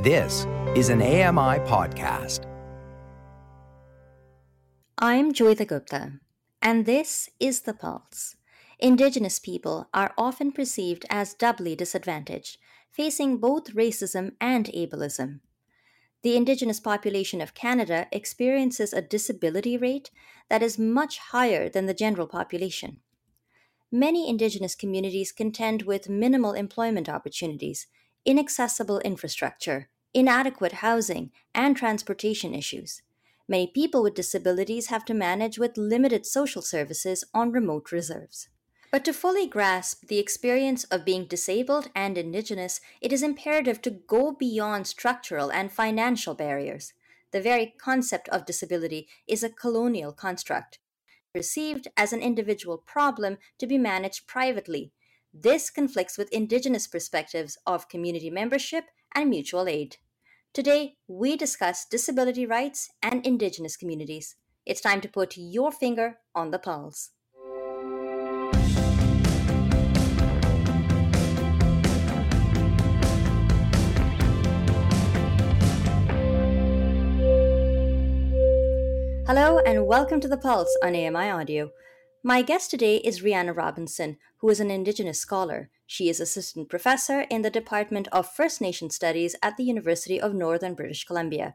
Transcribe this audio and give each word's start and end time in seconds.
This 0.00 0.46
is 0.76 0.90
an 0.90 1.02
AMI 1.02 1.58
podcast. 1.66 2.44
I'm 4.96 5.32
Joeita 5.32 5.66
Gupta, 5.66 6.20
and 6.62 6.86
this 6.86 7.28
is 7.40 7.62
The 7.62 7.74
Pulse. 7.74 8.36
Indigenous 8.78 9.40
people 9.40 9.88
are 9.92 10.14
often 10.16 10.52
perceived 10.52 11.04
as 11.10 11.34
doubly 11.34 11.74
disadvantaged, 11.74 12.58
facing 12.92 13.38
both 13.38 13.74
racism 13.74 14.34
and 14.40 14.66
ableism. 14.66 15.40
The 16.22 16.36
Indigenous 16.36 16.78
population 16.78 17.40
of 17.40 17.54
Canada 17.54 18.06
experiences 18.12 18.92
a 18.92 19.02
disability 19.02 19.76
rate 19.76 20.12
that 20.48 20.62
is 20.62 20.78
much 20.78 21.18
higher 21.18 21.68
than 21.68 21.86
the 21.86 21.92
general 21.92 22.28
population. 22.28 23.00
Many 23.90 24.30
Indigenous 24.30 24.76
communities 24.76 25.32
contend 25.32 25.82
with 25.82 26.08
minimal 26.08 26.52
employment 26.52 27.08
opportunities 27.08 27.88
inaccessible 28.24 29.00
infrastructure, 29.00 29.88
inadequate 30.14 30.74
housing, 30.74 31.30
and 31.54 31.76
transportation 31.76 32.54
issues. 32.54 33.02
Many 33.48 33.66
people 33.66 34.02
with 34.02 34.14
disabilities 34.14 34.88
have 34.88 35.04
to 35.06 35.14
manage 35.14 35.58
with 35.58 35.78
limited 35.78 36.26
social 36.26 36.60
services 36.60 37.24
on 37.32 37.50
remote 37.50 37.92
reserves. 37.92 38.48
But 38.90 39.04
to 39.04 39.12
fully 39.12 39.46
grasp 39.46 40.06
the 40.06 40.18
experience 40.18 40.84
of 40.84 41.04
being 41.04 41.26
disabled 41.26 41.90
and 41.94 42.16
Indigenous, 42.16 42.80
it 43.00 43.12
is 43.12 43.22
imperative 43.22 43.82
to 43.82 43.90
go 43.90 44.32
beyond 44.32 44.86
structural 44.86 45.52
and 45.52 45.70
financial 45.70 46.34
barriers. 46.34 46.94
The 47.30 47.40
very 47.40 47.74
concept 47.78 48.28
of 48.30 48.46
disability 48.46 49.08
is 49.26 49.42
a 49.42 49.50
colonial 49.50 50.12
construct, 50.12 50.78
perceived 51.34 51.88
as 51.96 52.14
an 52.14 52.22
individual 52.22 52.78
problem 52.78 53.36
to 53.58 53.66
be 53.66 53.76
managed 53.76 54.26
privately, 54.26 54.92
this 55.32 55.68
conflicts 55.68 56.16
with 56.16 56.32
Indigenous 56.32 56.86
perspectives 56.86 57.58
of 57.66 57.88
community 57.88 58.30
membership 58.30 58.84
and 59.14 59.28
mutual 59.28 59.68
aid. 59.68 59.96
Today, 60.54 60.96
we 61.06 61.36
discuss 61.36 61.84
disability 61.84 62.46
rights 62.46 62.90
and 63.02 63.24
Indigenous 63.26 63.76
communities. 63.76 64.36
It's 64.64 64.80
time 64.80 65.00
to 65.02 65.08
put 65.08 65.36
your 65.36 65.70
finger 65.70 66.18
on 66.34 66.50
the 66.50 66.58
pulse. 66.58 67.10
Hello, 79.26 79.58
and 79.58 79.86
welcome 79.86 80.20
to 80.20 80.28
The 80.28 80.38
Pulse 80.38 80.74
on 80.82 80.96
AMI 80.96 81.30
Audio. 81.30 81.70
My 82.28 82.42
guest 82.42 82.70
today 82.70 82.98
is 82.98 83.22
Rheanna 83.22 83.56
Robinson, 83.56 84.18
who 84.40 84.50
is 84.50 84.60
an 84.60 84.70
Indigenous 84.70 85.18
scholar. 85.18 85.70
She 85.86 86.10
is 86.10 86.20
assistant 86.20 86.68
professor 86.68 87.22
in 87.30 87.40
the 87.40 87.48
Department 87.48 88.06
of 88.12 88.30
First 88.30 88.60
Nation 88.60 88.90
Studies 88.90 89.34
at 89.42 89.56
the 89.56 89.64
University 89.64 90.20
of 90.20 90.34
Northern 90.34 90.74
British 90.74 91.04
Columbia. 91.04 91.54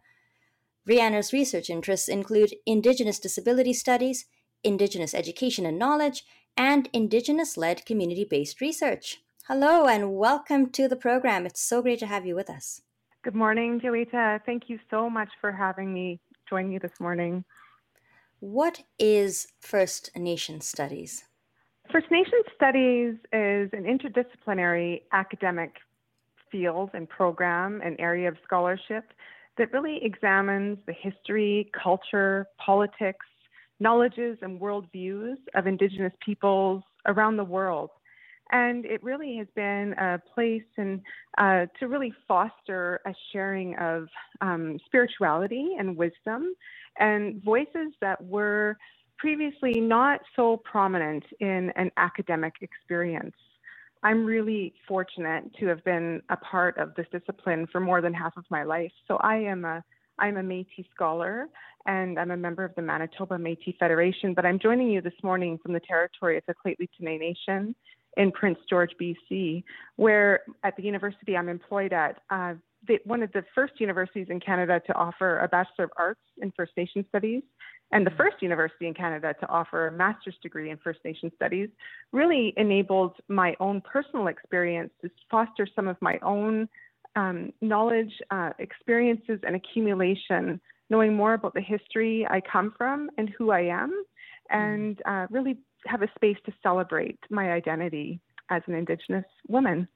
Rheanna's 0.89 1.31
research 1.31 1.69
interests 1.69 2.07
include 2.07 2.55
Indigenous 2.65 3.19
disability 3.19 3.73
studies, 3.73 4.25
Indigenous 4.63 5.13
education 5.13 5.67
and 5.67 5.77
knowledge, 5.77 6.23
and 6.57 6.89
Indigenous 6.91 7.55
led 7.55 7.85
community 7.85 8.25
based 8.27 8.59
research. 8.59 9.21
Hello, 9.47 9.85
and 9.85 10.15
welcome 10.15 10.71
to 10.71 10.87
the 10.87 10.95
program. 10.95 11.45
It's 11.45 11.61
so 11.61 11.83
great 11.83 11.99
to 11.99 12.07
have 12.07 12.25
you 12.25 12.33
with 12.33 12.49
us. 12.49 12.81
Good 13.23 13.35
morning, 13.35 13.79
Joeita. 13.79 14.39
Thank 14.43 14.69
you 14.69 14.79
so 14.89 15.07
much 15.07 15.29
for 15.39 15.51
having 15.51 15.93
me 15.93 16.19
join 16.49 16.71
you 16.71 16.79
this 16.79 16.99
morning. 16.99 17.45
What 18.43 18.83
is 18.99 19.47
First 19.61 20.11
Nation 20.17 20.59
Studies? 20.59 21.23
First 21.89 22.07
Nation 22.11 22.41
Studies 22.53 23.13
is 23.31 23.69
an 23.71 23.85
interdisciplinary 23.85 25.03
academic 25.13 25.77
field 26.51 26.89
and 26.93 27.07
program 27.07 27.79
and 27.81 27.95
area 28.01 28.27
of 28.27 28.35
scholarship 28.43 29.05
that 29.57 29.71
really 29.71 30.01
examines 30.03 30.77
the 30.87 30.91
history, 30.91 31.71
culture, 31.71 32.45
politics, 32.57 33.25
knowledges, 33.79 34.37
and 34.41 34.59
worldviews 34.59 35.37
of 35.55 35.65
Indigenous 35.65 36.13
peoples 36.19 36.83
around 37.05 37.37
the 37.37 37.45
world. 37.45 37.91
And 38.53 38.85
it 38.85 39.03
really 39.03 39.37
has 39.37 39.47
been 39.55 39.93
a 39.97 40.21
place 40.35 40.61
and 40.77 41.01
uh, 41.39 41.65
to 41.79 41.87
really 41.87 42.13
foster 42.27 43.01
a 43.07 43.13
sharing 43.31 43.75
of 43.77 44.07
um, 44.41 44.77
spirituality 44.85 45.71
and 45.79 45.97
wisdom 45.97 46.53
and 46.99 47.43
voices 47.43 47.93
that 47.99 48.23
were 48.23 48.77
previously 49.17 49.79
not 49.79 50.19
so 50.35 50.57
prominent 50.57 51.23
in 51.39 51.71
an 51.75 51.89
academic 51.97 52.53
experience. 52.61 53.35
I'm 54.03 54.23
really 54.23 54.73
fortunate 54.87 55.45
to 55.59 55.65
have 55.67 55.83
been 55.83 56.21
a 56.29 56.37
part 56.37 56.77
of 56.77 56.93
this 56.93 57.07
discipline 57.11 57.65
for 57.71 57.79
more 57.79 58.01
than 58.01 58.13
half 58.13 58.37
of 58.37 58.43
my 58.51 58.63
life. 58.63 58.91
So 59.07 59.17
I 59.17 59.37
am 59.37 59.65
a 59.65 59.83
I'm 60.19 60.37
a 60.37 60.43
Métis 60.43 60.85
scholar 60.93 61.47
and 61.87 62.19
I'm 62.19 62.29
a 62.29 62.37
member 62.37 62.63
of 62.63 62.75
the 62.75 62.83
Manitoba 62.83 63.35
Métis 63.37 63.75
Federation, 63.79 64.35
but 64.35 64.45
I'm 64.45 64.59
joining 64.59 64.91
you 64.91 65.01
this 65.01 65.13
morning 65.23 65.57
from 65.63 65.73
the 65.73 65.79
territory 65.79 66.37
of 66.37 66.43
the 66.47 66.53
Lheidli 66.63 67.19
Nation 67.19 67.73
in 68.17 68.31
Prince 68.31 68.59
George, 68.69 68.91
BC, 69.01 69.63
where 69.95 70.41
at 70.63 70.75
the 70.75 70.83
university 70.83 71.35
I'm 71.35 71.49
employed 71.49 71.93
at, 71.93 72.21
uh, 72.29 72.53
the, 72.87 72.99
one 73.05 73.23
of 73.23 73.31
the 73.31 73.43
first 73.55 73.79
universities 73.79 74.27
in 74.29 74.39
Canada 74.39 74.81
to 74.87 74.93
offer 74.93 75.39
a 75.39 75.47
Bachelor 75.47 75.85
of 75.85 75.91
Arts 75.97 76.19
in 76.41 76.51
First 76.51 76.73
Nation 76.75 77.05
Studies 77.09 77.43
and 77.93 78.05
the 78.05 78.11
mm. 78.11 78.17
first 78.17 78.41
university 78.41 78.87
in 78.87 78.93
Canada 78.93 79.33
to 79.39 79.47
offer 79.49 79.87
a 79.87 79.91
master's 79.91 80.35
degree 80.41 80.69
in 80.69 80.77
First 80.77 80.99
Nation 81.05 81.31
Studies 81.35 81.69
really 82.11 82.53
enabled 82.57 83.13
my 83.29 83.55
own 83.59 83.81
personal 83.81 84.27
experience 84.27 84.91
to 85.01 85.09
foster 85.31 85.67
some 85.75 85.87
of 85.87 85.95
my 86.01 86.19
own 86.21 86.67
um, 87.15 87.53
knowledge, 87.61 88.11
uh, 88.31 88.49
experiences, 88.59 89.39
and 89.45 89.55
accumulation, 89.55 90.59
knowing 90.89 91.15
more 91.15 91.35
about 91.35 91.53
the 91.53 91.61
history 91.61 92.27
I 92.29 92.41
come 92.41 92.73
from 92.77 93.09
and 93.17 93.29
who 93.37 93.51
I 93.51 93.61
am, 93.61 93.91
mm. 93.91 94.03
and 94.49 95.01
uh, 95.05 95.27
really 95.29 95.57
have 95.85 96.01
a 96.01 96.11
space 96.15 96.37
to 96.45 96.53
celebrate 96.61 97.19
my 97.29 97.51
identity 97.51 98.19
as 98.49 98.61
an 98.67 98.75
Indigenous 98.75 99.25
woman. 99.47 99.87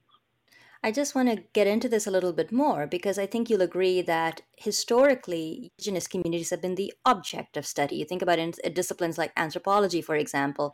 I 0.82 0.92
just 0.92 1.14
want 1.14 1.28
to 1.28 1.42
get 1.54 1.66
into 1.66 1.88
this 1.88 2.06
a 2.06 2.10
little 2.10 2.32
bit 2.32 2.52
more 2.52 2.86
because 2.86 3.18
I 3.18 3.26
think 3.26 3.50
you'll 3.50 3.62
agree 3.62 4.00
that 4.02 4.42
historically, 4.56 5.72
Indigenous 5.76 6.06
communities 6.06 6.50
have 6.50 6.62
been 6.62 6.76
the 6.76 6.92
object 7.04 7.56
of 7.56 7.66
study. 7.66 7.96
You 7.96 8.04
think 8.04 8.22
about 8.22 8.38
in, 8.38 8.52
uh, 8.64 8.68
disciplines 8.68 9.18
like 9.18 9.32
anthropology, 9.36 10.00
for 10.00 10.14
example, 10.14 10.72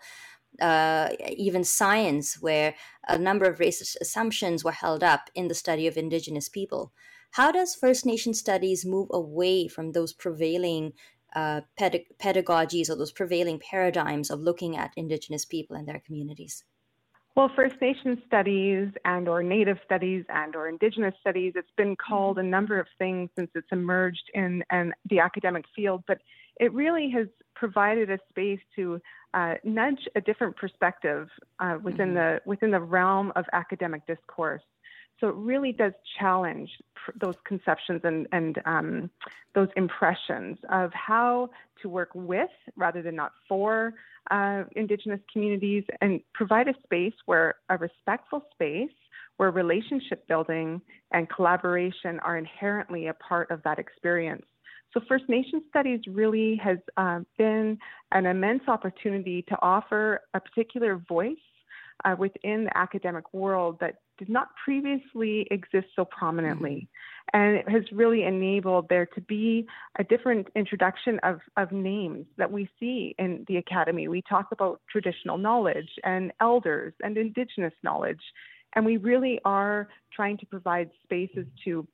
uh, 0.60 1.08
even 1.36 1.64
science, 1.64 2.40
where 2.40 2.74
a 3.08 3.18
number 3.18 3.46
of 3.46 3.58
racist 3.58 3.96
assumptions 4.00 4.62
were 4.62 4.72
held 4.72 5.02
up 5.02 5.30
in 5.34 5.48
the 5.48 5.54
study 5.54 5.86
of 5.86 5.96
Indigenous 5.96 6.50
people. 6.50 6.92
How 7.32 7.50
does 7.50 7.74
First 7.74 8.06
Nation 8.06 8.34
studies 8.34 8.84
move 8.84 9.08
away 9.10 9.68
from 9.68 9.92
those 9.92 10.12
prevailing 10.12 10.92
uh, 11.34 11.62
ped- 11.78 12.18
pedagogies 12.18 12.88
or 12.88 12.96
those 12.96 13.12
prevailing 13.12 13.58
paradigms 13.58 14.30
of 14.30 14.40
looking 14.40 14.76
at 14.76 14.92
Indigenous 14.96 15.44
people 15.44 15.76
and 15.76 15.86
their 15.88 16.00
communities? 16.00 16.64
Well, 17.36 17.50
First 17.56 17.74
Nation 17.80 18.22
studies 18.26 18.90
and 19.04 19.28
or 19.28 19.42
Native 19.42 19.78
studies 19.84 20.24
and 20.28 20.54
or 20.54 20.68
Indigenous 20.68 21.14
studies, 21.20 21.54
it's 21.56 21.68
been 21.76 21.96
called 21.96 22.38
a 22.38 22.42
number 22.42 22.78
of 22.78 22.86
things 22.96 23.28
since 23.36 23.50
it's 23.56 23.66
emerged 23.72 24.30
in, 24.34 24.62
in 24.70 24.92
the 25.10 25.18
academic 25.18 25.64
field, 25.74 26.04
but 26.06 26.18
it 26.60 26.72
really 26.72 27.10
has 27.10 27.26
provided 27.56 28.08
a 28.08 28.18
space 28.30 28.60
to 28.76 29.00
uh, 29.34 29.54
nudge 29.64 30.08
a 30.14 30.20
different 30.20 30.56
perspective 30.56 31.28
uh, 31.58 31.76
within 31.82 32.08
mm-hmm. 32.08 32.36
the 32.36 32.40
within 32.46 32.70
the 32.70 32.80
realm 32.80 33.32
of 33.34 33.44
academic 33.52 34.06
discourse. 34.06 34.62
So 35.24 35.30
it 35.30 35.36
really 35.36 35.72
does 35.72 35.94
challenge 36.20 36.68
those 37.18 37.36
conceptions 37.46 38.02
and, 38.04 38.28
and 38.30 38.60
um, 38.66 39.10
those 39.54 39.68
impressions 39.74 40.58
of 40.68 40.92
how 40.92 41.48
to 41.80 41.88
work 41.88 42.10
with 42.12 42.50
rather 42.76 43.00
than 43.00 43.16
not 43.16 43.32
for 43.48 43.94
uh, 44.30 44.64
Indigenous 44.76 45.20
communities 45.32 45.84
and 46.02 46.20
provide 46.34 46.68
a 46.68 46.74
space 46.82 47.14
where 47.24 47.54
a 47.70 47.78
respectful 47.78 48.44
space 48.52 48.90
where 49.38 49.50
relationship 49.50 50.28
building 50.28 50.82
and 51.12 51.26
collaboration 51.30 52.20
are 52.20 52.36
inherently 52.36 53.06
a 53.06 53.14
part 53.14 53.50
of 53.50 53.62
that 53.62 53.78
experience. 53.78 54.44
So, 54.92 55.00
First 55.08 55.24
Nation 55.26 55.62
Studies 55.70 56.00
really 56.06 56.60
has 56.62 56.76
uh, 56.98 57.20
been 57.38 57.78
an 58.12 58.26
immense 58.26 58.64
opportunity 58.68 59.40
to 59.48 59.56
offer 59.62 60.20
a 60.34 60.40
particular 60.40 61.02
voice 61.08 61.36
uh, 62.04 62.14
within 62.18 62.64
the 62.64 62.76
academic 62.76 63.32
world 63.32 63.78
that 63.80 63.96
did 64.18 64.28
not 64.28 64.48
previously 64.64 65.46
exist 65.50 65.88
so 65.96 66.04
prominently. 66.04 66.88
Mm-hmm. 67.34 67.36
And 67.36 67.56
it 67.56 67.68
has 67.68 67.82
really 67.92 68.24
enabled 68.24 68.88
there 68.88 69.06
to 69.06 69.20
be 69.20 69.66
a 69.98 70.04
different 70.04 70.48
introduction 70.54 71.18
of, 71.22 71.40
of 71.56 71.72
names 71.72 72.26
that 72.36 72.52
we 72.52 72.68
see 72.78 73.14
in 73.18 73.44
the 73.48 73.56
academy. 73.56 74.08
We 74.08 74.22
talk 74.28 74.48
about 74.52 74.80
traditional 74.90 75.38
knowledge 75.38 75.88
and 76.04 76.32
elders 76.40 76.92
and 77.02 77.16
indigenous 77.16 77.72
knowledge. 77.82 78.20
And 78.76 78.84
we 78.84 78.98
really 78.98 79.40
are 79.44 79.88
trying 80.12 80.36
to 80.38 80.46
provide 80.46 80.90
spaces 81.04 81.46
to 81.64 81.86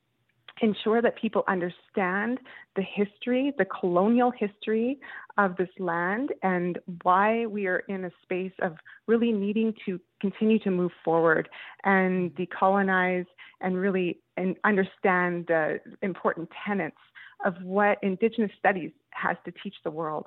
ensure 0.61 1.01
that 1.01 1.15
people 1.15 1.43
understand 1.47 2.39
the 2.75 2.81
history, 2.81 3.53
the 3.57 3.65
colonial 3.65 4.31
history 4.31 4.99
of 5.37 5.55
this 5.57 5.69
land, 5.79 6.31
and 6.43 6.79
why 7.03 7.45
we 7.45 7.67
are 7.67 7.83
in 7.87 8.05
a 8.05 8.11
space 8.23 8.53
of 8.61 8.75
really 9.07 9.31
needing 9.31 9.73
to 9.85 9.99
continue 10.19 10.59
to 10.59 10.71
move 10.71 10.91
forward 11.03 11.49
and 11.83 12.35
decolonize 12.35 13.25
and 13.61 13.77
really 13.77 14.19
and 14.37 14.55
understand 14.63 15.45
the 15.47 15.79
important 16.01 16.49
tenets 16.65 16.97
of 17.45 17.55
what 17.63 17.97
Indigenous 18.03 18.51
studies 18.57 18.91
has 19.11 19.37
to 19.45 19.51
teach 19.63 19.75
the 19.83 19.91
world. 19.91 20.25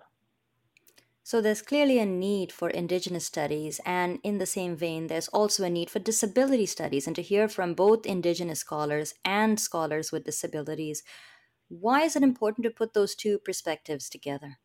So 1.26 1.41
there's 1.41 1.62
clearly 1.62 1.99
a 1.99 2.05
need 2.05 2.53
for 2.53 2.69
Indigenous 2.69 3.25
studies, 3.25 3.81
and 3.87 4.19
in 4.23 4.37
the 4.37 4.44
same 4.44 4.76
vein, 4.76 5.06
there's 5.06 5.29
also 5.29 5.65
a 5.65 5.71
need 5.71 5.88
for 5.88 5.99
disability 5.99 6.67
studies. 6.67 7.06
And 7.06 7.17
to 7.17 7.23
hear 7.23 7.49
from 7.49 7.73
both 7.73 8.05
Indigenous 8.05 8.61
scholars 8.61 9.15
and 9.25 9.59
scholars 9.59 10.12
with 10.12 10.26
disabilities, 10.26 11.03
why 11.69 12.03
is 12.03 12.15
it 12.15 12.23
important 12.23 12.65
to 12.65 12.71
put 12.71 12.93
those 12.93 13.15
two 13.15 13.38
perspectives 13.38 14.11
together? 14.11 14.59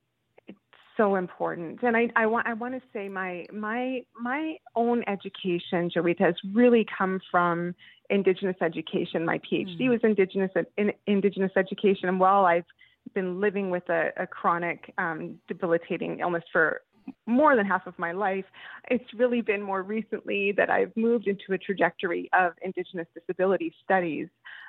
It's 0.49 0.59
so 0.97 1.15
important, 1.15 1.81
and 1.81 1.95
I, 1.95 2.09
I 2.17 2.25
want 2.25 2.45
I 2.45 2.51
want 2.51 2.73
to 2.73 2.81
say 2.91 3.07
my 3.07 3.45
my 3.53 4.01
my 4.21 4.57
own 4.75 5.05
education, 5.07 5.89
Joeita, 5.89 6.19
has 6.19 6.35
really 6.53 6.85
come 6.97 7.21
from 7.31 7.73
Indigenous 8.09 8.57
education. 8.61 9.23
My 9.23 9.39
PhD 9.39 9.83
mm. 9.83 9.91
was 9.91 10.01
Indigenous 10.03 10.51
in 10.77 10.91
Indigenous 11.07 11.53
education, 11.55 12.09
and 12.09 12.19
while 12.19 12.43
I've 12.43 12.65
been 13.13 13.39
living 13.39 13.69
with 13.69 13.87
a, 13.89 14.09
a 14.17 14.27
chronic 14.27 14.93
um, 14.97 15.39
debilitating 15.47 16.19
illness 16.19 16.43
for 16.51 16.81
more 17.25 17.55
than 17.55 17.65
half 17.65 17.87
of 17.87 17.97
my 17.97 18.11
life. 18.11 18.45
It's 18.89 19.13
really 19.15 19.41
been 19.41 19.61
more 19.61 19.81
recently 19.81 20.51
that 20.57 20.69
I've 20.69 20.95
moved 20.95 21.27
into 21.27 21.53
a 21.53 21.57
trajectory 21.57 22.29
of 22.37 22.53
Indigenous 22.61 23.07
disability 23.15 23.73
studies. 23.83 24.27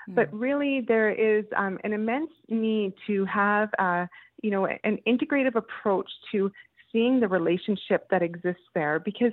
Mm. 0.08 0.14
But 0.14 0.32
really, 0.32 0.84
there 0.86 1.10
is 1.10 1.44
um, 1.56 1.78
an 1.84 1.92
immense 1.92 2.30
need 2.48 2.94
to 3.06 3.24
have, 3.26 3.68
uh, 3.78 4.06
you 4.42 4.50
know, 4.50 4.66
an 4.66 4.98
integrative 5.06 5.54
approach 5.54 6.10
to 6.32 6.50
seeing 6.90 7.20
the 7.20 7.28
relationship 7.28 8.08
that 8.10 8.22
exists 8.22 8.62
there, 8.74 8.98
because 8.98 9.32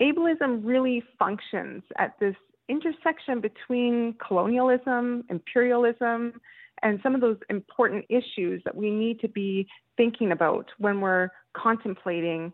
ableism 0.00 0.60
really 0.64 1.02
functions 1.18 1.82
at 1.98 2.18
this 2.20 2.34
intersection 2.68 3.40
between 3.40 4.14
colonialism, 4.26 5.24
imperialism, 5.28 6.40
and 6.82 6.98
some 7.02 7.14
of 7.14 7.20
those 7.20 7.36
important 7.48 8.04
issues 8.08 8.62
that 8.64 8.74
we 8.74 8.90
need 8.90 9.20
to 9.20 9.28
be 9.28 9.66
thinking 9.96 10.32
about 10.32 10.66
when 10.78 11.00
we're 11.00 11.28
contemplating 11.54 12.52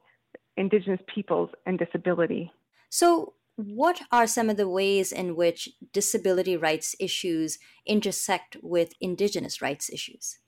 Indigenous 0.56 1.00
peoples 1.12 1.50
and 1.66 1.78
disability. 1.78 2.50
So, 2.88 3.34
what 3.56 4.00
are 4.12 4.26
some 4.26 4.50
of 4.50 4.56
the 4.56 4.68
ways 4.68 5.12
in 5.12 5.36
which 5.36 5.68
disability 5.92 6.56
rights 6.56 6.94
issues 7.00 7.58
intersect 7.86 8.56
with 8.62 8.92
Indigenous 9.00 9.62
rights 9.62 9.90
issues? 9.90 10.38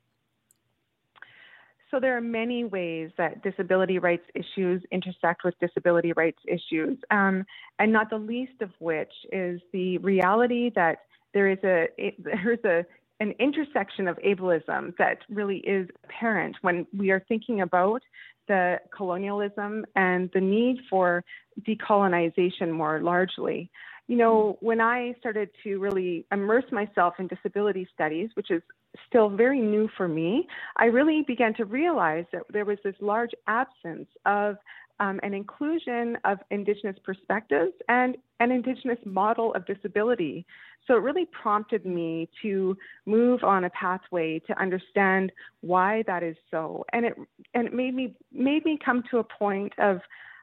So, 1.90 2.00
there 2.00 2.16
are 2.16 2.22
many 2.22 2.64
ways 2.64 3.10
that 3.16 3.42
disability 3.42 3.98
rights 3.98 4.24
issues 4.34 4.82
intersect 4.92 5.44
with 5.44 5.58
disability 5.58 6.12
rights 6.12 6.40
issues, 6.46 6.98
um, 7.10 7.44
and 7.78 7.92
not 7.92 8.10
the 8.10 8.18
least 8.18 8.60
of 8.60 8.70
which 8.78 9.12
is 9.32 9.60
the 9.72 9.98
reality 9.98 10.70
that 10.74 10.98
there 11.34 11.48
is 11.50 11.58
a 11.64 11.88
it, 11.96 12.14
there's 12.22 12.64
a 12.64 12.84
an 13.20 13.32
intersection 13.38 14.06
of 14.08 14.16
ableism 14.18 14.96
that 14.98 15.18
really 15.28 15.58
is 15.58 15.88
apparent 16.04 16.56
when 16.62 16.86
we 16.96 17.10
are 17.10 17.24
thinking 17.28 17.60
about 17.60 18.02
the 18.46 18.78
colonialism 18.96 19.84
and 19.94 20.30
the 20.32 20.40
need 20.40 20.78
for 20.88 21.24
decolonization 21.62 22.70
more 22.70 23.00
largely. 23.00 23.70
You 24.06 24.16
know, 24.16 24.56
when 24.60 24.80
I 24.80 25.14
started 25.18 25.50
to 25.64 25.78
really 25.78 26.24
immerse 26.32 26.64
myself 26.72 27.14
in 27.18 27.26
disability 27.26 27.86
studies, 27.92 28.30
which 28.34 28.50
is 28.50 28.62
still 29.06 29.28
very 29.28 29.60
new 29.60 29.88
for 29.96 30.08
me, 30.08 30.46
I 30.76 30.86
really 30.86 31.22
began 31.26 31.54
to 31.54 31.64
realize 31.66 32.24
that 32.32 32.42
there 32.50 32.64
was 32.64 32.78
this 32.82 32.94
large 33.00 33.32
absence 33.46 34.08
of 34.24 34.56
um, 35.00 35.20
an 35.22 35.34
inclusion 35.34 36.16
of 36.24 36.38
Indigenous 36.50 36.96
perspectives 37.04 37.72
and 37.88 38.16
an 38.40 38.50
Indigenous 38.50 38.98
model 39.04 39.54
of 39.54 39.66
disability. 39.66 40.46
So 40.86 40.94
it 40.94 41.02
really 41.02 41.26
prompted 41.26 41.84
me 41.84 42.28
to 42.42 42.76
move 43.06 43.44
on 43.44 43.64
a 43.64 43.70
pathway 43.70 44.40
to 44.46 44.60
understand 44.60 45.32
why 45.60 46.02
that 46.06 46.22
is 46.22 46.36
so, 46.50 46.84
and 46.92 47.04
it 47.04 47.14
and 47.54 47.68
it 47.68 47.74
made 47.74 47.94
me 47.94 48.14
made 48.32 48.64
me 48.64 48.78
come 48.82 49.02
to 49.10 49.18
a 49.18 49.24
point 49.24 49.72
of 49.78 50.00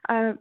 uh, 0.08 0.32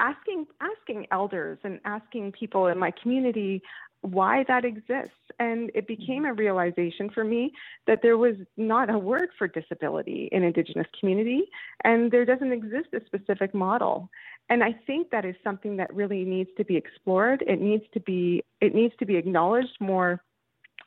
asking 0.00 0.46
asking 0.60 1.06
elders 1.12 1.58
and 1.62 1.80
asking 1.84 2.32
people 2.32 2.66
in 2.66 2.78
my 2.78 2.92
community 3.02 3.62
why 4.02 4.44
that 4.48 4.64
exists. 4.64 5.16
And 5.38 5.70
it 5.74 5.86
became 5.86 6.22
mm-hmm. 6.22 6.32
a 6.32 6.34
realization 6.34 7.10
for 7.10 7.24
me 7.24 7.52
that 7.86 8.00
there 8.02 8.18
was 8.18 8.36
not 8.56 8.90
a 8.90 8.98
word 8.98 9.30
for 9.38 9.48
disability 9.48 10.28
in 10.32 10.42
Indigenous 10.42 10.86
community, 10.98 11.44
and 11.84 12.10
there 12.10 12.24
doesn't 12.24 12.52
exist 12.52 12.88
a 12.92 13.00
specific 13.06 13.54
model. 13.54 14.10
And 14.50 14.62
I 14.62 14.74
think 14.86 15.10
that 15.10 15.24
is 15.24 15.34
something 15.42 15.76
that 15.76 15.94
really 15.94 16.24
needs 16.24 16.50
to 16.58 16.64
be 16.64 16.76
explored. 16.76 17.42
It 17.46 17.60
needs 17.60 17.84
to 17.94 18.00
be 18.00 18.44
it 18.60 18.74
needs 18.74 18.94
to 18.98 19.06
be 19.06 19.16
acknowledged 19.16 19.76
more 19.80 20.22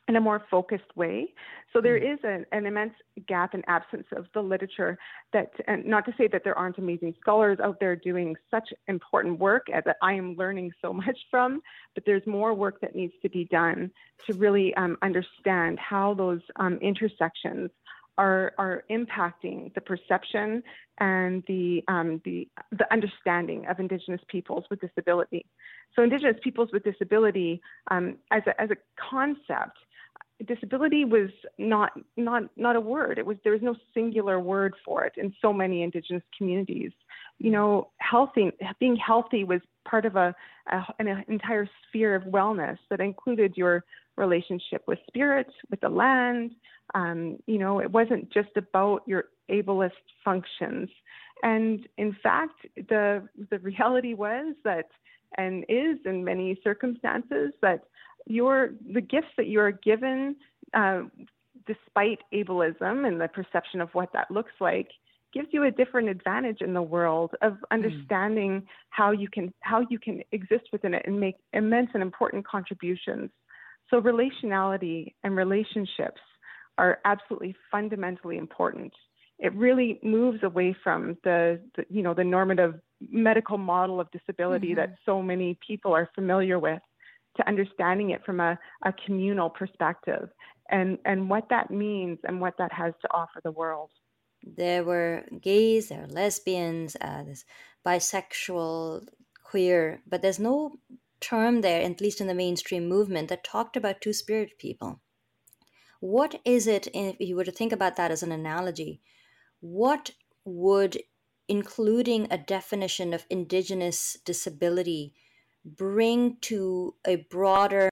in 0.08 0.16
a 0.16 0.20
more 0.20 0.42
focused 0.50 0.96
way. 0.96 1.34
So 1.72 1.80
there 1.80 1.96
is 1.96 2.18
mm. 2.20 2.36
an, 2.36 2.46
an, 2.52 2.66
immense 2.66 2.94
gap 3.26 3.54
and 3.54 3.64
absence 3.66 4.06
of 4.12 4.26
the 4.34 4.40
literature 4.40 4.98
that, 5.32 5.50
and 5.66 5.84
not 5.84 6.04
to 6.06 6.14
say 6.16 6.28
that 6.28 6.42
there 6.44 6.56
aren't 6.56 6.78
amazing 6.78 7.14
scholars 7.20 7.58
out 7.62 7.80
there 7.80 7.96
doing 7.96 8.36
such 8.50 8.72
important 8.86 9.40
work 9.40 9.66
that 9.66 9.96
I 10.02 10.12
am 10.14 10.36
learning 10.36 10.72
so 10.80 10.92
much 11.06 11.18
from, 11.30 11.60
but 11.94 12.04
there's 12.06 12.26
more 12.26 12.54
work 12.54 12.80
that 12.80 12.94
needs 12.94 13.14
to 13.22 13.28
be 13.28 13.44
done 13.44 13.90
to 14.26 14.34
really 14.34 14.74
um, 14.74 14.96
understand 15.02 15.78
how 15.78 16.14
those 16.14 16.40
um, 16.56 16.78
intersections 16.80 17.70
are, 18.18 18.54
are 18.56 18.84
impacting 18.90 19.74
the 19.74 19.80
perception 19.80 20.62
and 20.98 21.42
the, 21.46 21.84
um, 21.88 22.22
the, 22.24 22.48
the 22.72 22.90
understanding 22.90 23.66
of 23.66 23.78
Indigenous 23.78 24.22
peoples 24.28 24.64
with 24.70 24.80
disability. 24.80 25.44
So 25.94 26.02
Indigenous 26.02 26.36
peoples 26.42 26.70
with 26.72 26.84
disability 26.84 27.60
um, 27.90 28.16
as, 28.30 28.42
a, 28.46 28.58
as 28.60 28.70
a 28.70 28.76
concept 29.10 29.76
disability 30.44 31.04
was 31.04 31.30
not 31.58 31.92
not 32.16 32.44
not 32.56 32.76
a 32.76 32.80
word. 32.80 33.18
It 33.18 33.26
was 33.26 33.36
there 33.42 33.52
was 33.52 33.62
no 33.62 33.74
singular 33.94 34.38
word 34.38 34.74
for 34.84 35.04
it 35.04 35.14
in 35.16 35.34
so 35.40 35.52
many 35.52 35.82
indigenous 35.82 36.22
communities. 36.36 36.92
You 37.38 37.50
know, 37.50 37.88
healthy 37.98 38.50
being 38.78 38.96
healthy 38.96 39.44
was 39.44 39.60
part 39.88 40.04
of 40.04 40.16
a, 40.16 40.34
a 40.70 40.82
an 40.98 41.24
entire 41.28 41.68
sphere 41.88 42.14
of 42.14 42.24
wellness 42.24 42.78
that 42.90 43.00
included 43.00 43.54
your 43.56 43.84
relationship 44.16 44.82
with 44.86 44.98
spirit, 45.06 45.46
with 45.70 45.80
the 45.80 45.88
land. 45.88 46.52
Um, 46.94 47.38
you 47.46 47.58
know, 47.58 47.80
it 47.80 47.90
wasn't 47.90 48.32
just 48.32 48.56
about 48.56 49.02
your 49.06 49.24
ableist 49.50 49.92
functions. 50.24 50.88
And 51.42 51.86
in 51.98 52.16
fact, 52.22 52.66
the 52.76 53.26
the 53.50 53.58
reality 53.60 54.14
was 54.14 54.54
that 54.64 54.88
and 55.38 55.64
is 55.68 55.98
in 56.04 56.24
many 56.24 56.58
circumstances 56.62 57.52
that 57.62 57.84
your 58.26 58.70
the 58.92 59.00
gifts 59.00 59.28
that 59.36 59.46
you 59.46 59.60
are 59.60 59.72
given, 59.72 60.36
uh, 60.74 61.02
despite 61.66 62.18
ableism 62.32 63.06
and 63.06 63.20
the 63.20 63.28
perception 63.28 63.80
of 63.80 63.88
what 63.92 64.12
that 64.12 64.30
looks 64.30 64.52
like, 64.60 64.88
gives 65.32 65.48
you 65.52 65.64
a 65.64 65.70
different 65.70 66.08
advantage 66.08 66.60
in 66.60 66.74
the 66.74 66.82
world 66.82 67.32
of 67.42 67.52
hmm. 67.54 67.64
understanding 67.70 68.60
mm. 68.60 68.66
how 68.90 69.10
you 69.10 69.28
can 69.28 69.52
how 69.60 69.84
you 69.90 69.98
can 69.98 70.22
exist 70.32 70.64
within 70.72 70.94
it 70.94 71.02
and 71.06 71.18
make 71.20 71.36
immense 71.52 71.90
and 71.94 72.02
important 72.02 72.46
contributions. 72.46 73.30
So 73.90 74.00
relationality 74.00 75.14
and 75.22 75.36
relationships 75.36 76.20
are 76.78 76.98
absolutely 77.04 77.54
fundamentally 77.70 78.36
important. 78.36 78.92
It 79.38 79.54
really 79.54 80.00
moves 80.02 80.42
away 80.42 80.74
from 80.82 81.18
the, 81.22 81.60
the 81.76 81.84
you 81.90 82.02
know 82.02 82.14
the 82.14 82.24
normative 82.24 82.80
medical 83.00 83.58
model 83.58 84.00
of 84.00 84.10
disability 84.10 84.68
mm-hmm. 84.68 84.80
that 84.80 84.96
so 85.04 85.22
many 85.22 85.58
people 85.66 85.92
are 85.92 86.08
familiar 86.14 86.58
with 86.58 86.80
to 87.36 87.48
understanding 87.48 88.10
it 88.10 88.24
from 88.24 88.40
a, 88.40 88.58
a 88.84 88.92
communal 89.04 89.50
perspective 89.50 90.28
and, 90.70 90.98
and 91.04 91.30
what 91.30 91.48
that 91.50 91.70
means 91.70 92.18
and 92.24 92.40
what 92.40 92.54
that 92.58 92.72
has 92.72 92.92
to 93.02 93.08
offer 93.12 93.40
the 93.42 93.52
world. 93.52 93.90
There 94.42 94.84
were 94.84 95.24
gays, 95.40 95.88
there 95.88 96.04
are 96.04 96.08
lesbians, 96.08 96.96
uh, 97.00 97.22
there's 97.24 97.44
bisexual, 97.86 99.06
queer, 99.44 100.00
but 100.06 100.22
there's 100.22 100.38
no 100.38 100.78
term 101.20 101.60
there, 101.60 101.82
at 101.82 102.00
least 102.00 102.20
in 102.20 102.26
the 102.26 102.34
mainstream 102.34 102.88
movement, 102.88 103.28
that 103.28 103.44
talked 103.44 103.76
about 103.76 104.00
two 104.00 104.12
spirit 104.12 104.58
people. 104.58 105.00
What 106.00 106.40
is 106.44 106.66
it, 106.66 106.88
if 106.92 107.16
you 107.20 107.36
were 107.36 107.44
to 107.44 107.52
think 107.52 107.72
about 107.72 107.96
that 107.96 108.10
as 108.10 108.22
an 108.22 108.32
analogy, 108.32 109.00
what 109.60 110.10
would 110.44 110.98
including 111.48 112.26
a 112.30 112.38
definition 112.38 113.14
of 113.14 113.24
indigenous 113.30 114.18
disability 114.24 115.14
bring 115.66 116.36
to 116.42 116.94
a 117.06 117.16
broader 117.30 117.90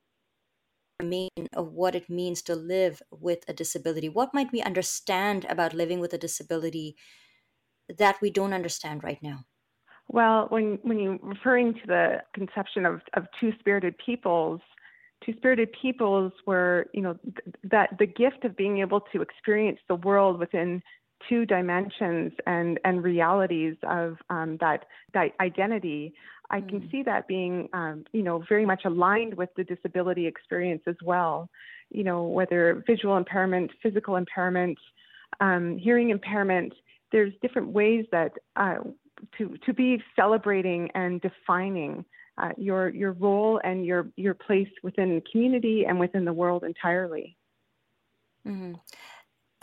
mean 1.03 1.29
of 1.53 1.73
what 1.73 1.95
it 1.95 2.09
means 2.09 2.41
to 2.43 2.55
live 2.55 3.03
with 3.11 3.45
a 3.49 3.53
disability? 3.53 4.09
What 4.09 4.33
might 4.33 4.53
we 4.53 4.63
understand 4.63 5.45
about 5.49 5.75
living 5.75 6.01
with 6.01 6.13
a 6.13 6.19
disability 6.19 6.97
that 7.99 8.21
we 8.23 8.31
don't 8.31 8.53
understand 8.53 9.03
right 9.03 9.23
now? 9.23 9.45
Well, 10.09 10.47
when 10.51 10.79
when 10.83 10.99
you're 10.99 11.19
referring 11.23 11.75
to 11.75 11.87
the 11.87 12.23
conception 12.35 12.87
of, 12.87 13.01
of 13.15 13.27
two 13.41 13.53
spirited 13.59 13.95
peoples, 14.05 14.61
two 15.25 15.33
spirited 15.37 15.71
peoples 15.81 16.33
were, 16.47 16.87
you 16.93 17.01
know, 17.01 17.15
th- 17.25 17.57
that 17.65 17.91
the 17.99 18.07
gift 18.07 18.45
of 18.45 18.57
being 18.57 18.79
able 18.79 19.01
to 19.13 19.23
experience 19.23 19.81
the 19.89 19.95
world 19.97 20.39
within 20.39 20.83
two 21.29 21.47
dimensions 21.47 22.33
and 22.47 22.79
and 22.85 23.03
realities 23.03 23.77
of 23.83 24.17
um, 24.31 24.59
that 24.61 24.87
that 25.13 25.33
identity. 25.41 26.15
I 26.51 26.61
can 26.61 26.83
mm. 26.83 26.91
see 26.91 27.03
that 27.05 27.27
being, 27.27 27.71
um, 27.73 28.05
you 28.13 28.23
know, 28.23 28.45
very 28.49 28.67
much 28.67 28.83
aligned 28.85 29.35
with 29.35 29.49
the 29.57 29.65
disability 29.65 30.27
experience 30.27 30.83
as 30.87 30.97
well. 31.03 31.49
You 31.91 32.05
know, 32.05 32.25
whether 32.25 32.85
visual 32.87 33.17
impairment, 33.17 33.71
physical 33.83 34.17
impairment, 34.17 34.79
um, 35.41 35.79
hearing 35.79 36.11
impairment. 36.11 36.73
There's 37.13 37.33
different 37.43 37.69
ways 37.69 38.07
that 38.13 38.33
uh, 38.57 38.77
to 39.39 39.57
to 39.65 39.73
be 39.73 40.03
celebrating 40.17 40.91
and 40.95 41.21
defining 41.21 42.05
uh, 42.39 42.51
your 42.57 42.89
your 42.89 43.13
role 43.13 43.61
and 43.63 43.87
your 43.87 44.09
your 44.17 44.35
place 44.35 44.69
within 44.83 45.17
the 45.17 45.23
community 45.31 45.85
and 45.87 45.99
within 46.01 46.25
the 46.25 46.33
world 46.33 46.65
entirely. 46.65 47.37
Mm-hmm. 48.47 48.75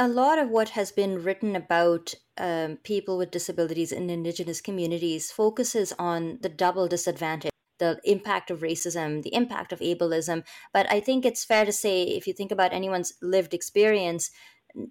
A 0.01 0.07
lot 0.07 0.39
of 0.39 0.49
what 0.49 0.69
has 0.69 0.91
been 0.91 1.21
written 1.21 1.55
about 1.55 2.15
um, 2.35 2.77
people 2.77 3.19
with 3.19 3.29
disabilities 3.29 3.91
in 3.91 4.09
Indigenous 4.09 4.59
communities 4.59 5.31
focuses 5.31 5.93
on 5.99 6.39
the 6.41 6.49
double 6.49 6.87
disadvantage 6.87 7.51
the 7.77 7.99
impact 8.03 8.49
of 8.49 8.61
racism, 8.61 9.21
the 9.21 9.35
impact 9.35 9.71
of 9.71 9.79
ableism. 9.79 10.43
But 10.73 10.91
I 10.91 11.01
think 11.01 11.23
it's 11.23 11.45
fair 11.45 11.65
to 11.65 11.71
say, 11.71 12.01
if 12.01 12.25
you 12.25 12.33
think 12.33 12.51
about 12.51 12.73
anyone's 12.73 13.13
lived 13.21 13.53
experience, 13.53 14.31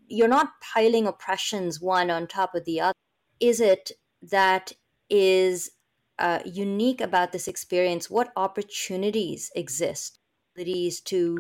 you're 0.07 0.29
not 0.29 0.61
piling 0.61 1.09
oppressions 1.09 1.81
one 1.81 2.09
on 2.09 2.29
top 2.29 2.55
of 2.55 2.65
the 2.65 2.81
other. 2.81 2.95
Is 3.41 3.61
it 3.61 3.91
that 4.23 4.71
is 5.09 5.73
uh, 6.21 6.39
unique 6.45 7.01
about 7.01 7.33
this 7.33 7.49
experience? 7.49 8.09
What 8.09 8.31
opportunities 8.37 9.51
exist 9.57 10.21
to 10.57 11.39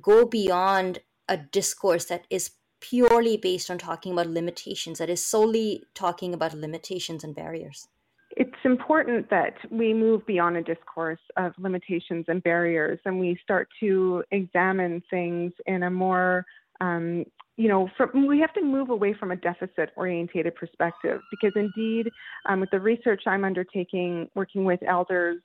go 0.00 0.26
beyond 0.26 0.98
a 1.28 1.36
discourse 1.36 2.06
that 2.06 2.26
is 2.28 2.50
purely 2.90 3.36
based 3.36 3.70
on 3.70 3.78
talking 3.78 4.12
about 4.12 4.26
limitations, 4.26 4.98
that 4.98 5.08
is 5.08 5.24
solely 5.24 5.82
talking 5.94 6.34
about 6.34 6.54
limitations 6.54 7.24
and 7.24 7.34
barriers? 7.34 7.88
It's 8.36 8.62
important 8.64 9.30
that 9.30 9.54
we 9.70 9.94
move 9.94 10.26
beyond 10.26 10.56
a 10.56 10.62
discourse 10.62 11.20
of 11.36 11.52
limitations 11.58 12.24
and 12.28 12.42
barriers 12.42 12.98
and 13.04 13.20
we 13.20 13.38
start 13.42 13.68
to 13.80 14.24
examine 14.32 15.02
things 15.08 15.52
in 15.66 15.84
a 15.84 15.90
more 15.90 16.44
um, 16.80 17.24
you 17.56 17.68
know, 17.68 17.88
from, 17.96 18.26
we 18.26 18.40
have 18.40 18.52
to 18.54 18.62
move 18.62 18.90
away 18.90 19.14
from 19.14 19.30
a 19.30 19.36
deficit 19.36 19.90
orientated 19.96 20.56
perspective 20.56 21.20
because 21.30 21.52
indeed, 21.54 22.10
um, 22.48 22.58
with 22.58 22.70
the 22.70 22.80
research 22.80 23.22
I'm 23.26 23.44
undertaking, 23.44 24.28
working 24.34 24.64
with 24.64 24.80
elders 24.82 25.40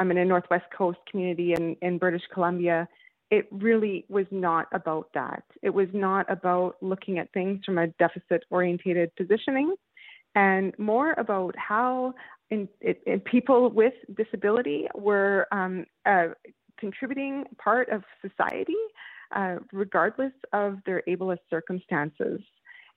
I'm 0.00 0.10
in 0.10 0.16
a 0.16 0.24
Northwest 0.24 0.64
Coast 0.76 0.98
community 1.10 1.52
in, 1.52 1.76
in 1.82 1.98
British 1.98 2.22
Columbia, 2.32 2.88
it 3.30 3.46
really 3.50 4.04
was 4.08 4.26
not 4.30 4.66
about 4.72 5.08
that. 5.14 5.44
It 5.62 5.70
was 5.70 5.88
not 5.92 6.30
about 6.30 6.76
looking 6.80 7.18
at 7.18 7.32
things 7.32 7.64
from 7.64 7.78
a 7.78 7.86
deficit 7.86 8.44
orientated 8.50 9.14
positioning 9.16 9.74
and 10.34 10.76
more 10.78 11.14
about 11.16 11.54
how 11.56 12.14
in, 12.50 12.68
in 13.06 13.20
people 13.20 13.70
with 13.70 13.94
disability 14.16 14.86
were 14.94 15.46
um, 15.52 15.86
a 16.06 16.28
contributing 16.78 17.44
part 17.58 17.88
of 17.90 18.02
society 18.22 18.74
uh, 19.34 19.56
regardless 19.72 20.32
of 20.52 20.78
their 20.86 21.02
ableist 21.08 21.38
circumstances. 21.48 22.40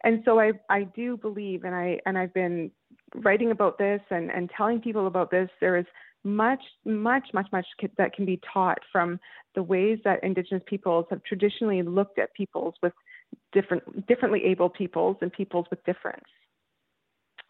And 0.03 0.21
so 0.25 0.39
I, 0.39 0.53
I 0.69 0.83
do 0.83 1.15
believe, 1.15 1.63
and 1.63 1.73
I 1.73 1.99
and 2.05 2.17
I've 2.17 2.33
been 2.33 2.71
writing 3.15 3.51
about 3.51 3.77
this 3.77 4.01
and, 4.09 4.29
and 4.31 4.49
telling 4.55 4.81
people 4.81 5.07
about 5.07 5.31
this. 5.31 5.49
There 5.59 5.77
is 5.77 5.85
much, 6.23 6.61
much, 6.85 7.27
much, 7.33 7.47
much 7.51 7.65
that 7.97 8.13
can 8.13 8.25
be 8.25 8.39
taught 8.53 8.79
from 8.91 9.19
the 9.55 9.63
ways 9.63 9.99
that 10.03 10.23
Indigenous 10.23 10.63
peoples 10.65 11.05
have 11.09 11.23
traditionally 11.23 11.81
looked 11.81 12.17
at 12.17 12.33
peoples 12.33 12.75
with 12.81 12.93
different, 13.51 14.07
differently 14.07 14.43
able 14.45 14.69
peoples 14.69 15.17
and 15.21 15.31
peoples 15.31 15.65
with 15.69 15.83
difference. 15.83 16.23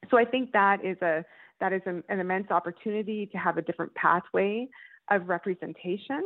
So 0.09 0.17
I 0.17 0.25
think 0.25 0.51
that 0.51 0.83
is 0.83 0.97
a 1.01 1.23
that 1.59 1.71
is 1.71 1.81
an 1.85 2.03
immense 2.09 2.51
opportunity 2.51 3.27
to 3.27 3.37
have 3.37 3.57
a 3.57 3.61
different 3.61 3.93
pathway 3.95 4.67
of 5.09 5.29
representation 5.29 6.21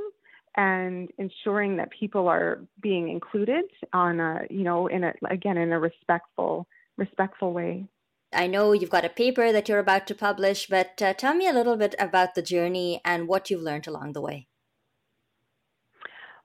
and 0.56 1.10
ensuring 1.20 1.78
that 1.78 1.90
people 1.92 2.28
are 2.28 2.60
being 2.82 3.10
included 3.10 3.66
on 3.94 4.20
a 4.20 4.42
you 4.50 4.64
know 4.64 4.88
in 4.88 5.04
a 5.04 5.14
again 5.30 5.58
in 5.58 5.72
a 5.72 5.80
respectful 5.80 6.68
respectful 6.98 7.54
way 7.54 7.86
i 8.34 8.48
know 8.48 8.72
you've 8.72 8.90
got 8.90 9.06
a 9.06 9.10
paper 9.10 9.52
that 9.52 9.68
you're 9.68 9.80
about 9.80 10.08
to 10.08 10.16
publish 10.16 10.68
but 10.68 11.02
uh, 11.02 11.14
tell 11.14 11.34
me 11.34 11.48
a 11.48 11.54
little 11.54 11.78
bit 11.78 11.96
about 12.00 12.36
the 12.36 12.42
journey 12.42 13.02
and 13.06 13.28
what 13.28 13.50
you've 13.50 13.62
learned 13.62 13.88
along 13.88 14.14
the 14.14 14.22
way 14.22 14.48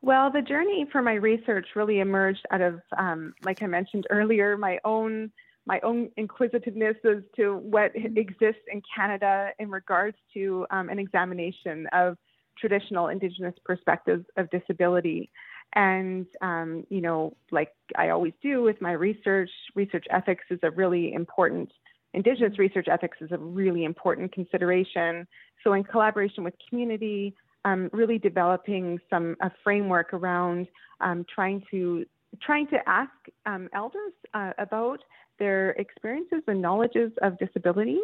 well 0.01 0.31
the 0.31 0.43
journey 0.43 0.87
for 0.91 1.03
my 1.03 1.15
research 1.15 1.67
really 1.75 2.01
emerged 2.01 2.45
out 2.51 2.61
of 2.61 2.81
um, 2.99 3.35
like 3.43 3.63
i 3.63 3.67
mentioned 3.67 4.07
earlier 4.11 4.57
my 4.57 4.79
own 4.85 5.31
my 5.65 5.79
own 5.85 6.11
inquisitiveness 6.17 6.97
as 7.05 7.23
to 7.37 7.57
what 7.59 7.93
exists 7.95 8.63
in 8.73 8.83
canada 8.95 9.51
in 9.59 9.71
regards 9.71 10.17
to 10.35 10.67
um, 10.71 10.89
an 10.89 10.99
examination 10.99 11.87
of 11.93 12.17
traditional 12.59 13.09
Indigenous 13.09 13.55
perspectives 13.65 14.25
of 14.37 14.49
disability. 14.51 15.31
And, 15.75 16.27
um, 16.43 16.85
you 16.91 17.01
know, 17.01 17.35
like 17.51 17.73
I 17.97 18.11
always 18.11 18.35
do 18.43 18.63
with 18.63 18.81
my 18.81 18.93
research, 18.93 19.51
research 19.75 20.07
ethics 20.11 20.45
is 20.51 20.59
a 20.63 20.71
really 20.71 21.13
important, 21.13 21.73
Indigenous 22.15 22.59
research 22.59 22.89
ethics 22.91 23.19
is 23.23 23.33
a 23.33 23.39
really 23.39 23.85
important 23.85 24.33
consideration. 24.33 25.27
So, 25.65 25.73
in 25.73 25.83
collaboration 25.85 26.45
with 26.45 26.55
community, 26.69 27.35
um, 27.65 27.89
really 27.93 28.19
developing 28.19 28.99
some 29.09 29.37
a 29.41 29.51
framework 29.65 30.13
around 30.13 30.67
um, 31.01 31.25
trying 31.33 31.63
to 31.71 32.05
trying 32.41 32.67
to 32.69 32.77
ask 32.89 33.11
um, 33.47 33.69
elders 33.75 34.13
uh, 34.35 34.53
about 34.59 35.01
their 35.43 35.71
experiences 35.71 36.41
and 36.47 36.63
knowledges 36.63 37.11
of 37.21 37.37
disability 37.37 37.99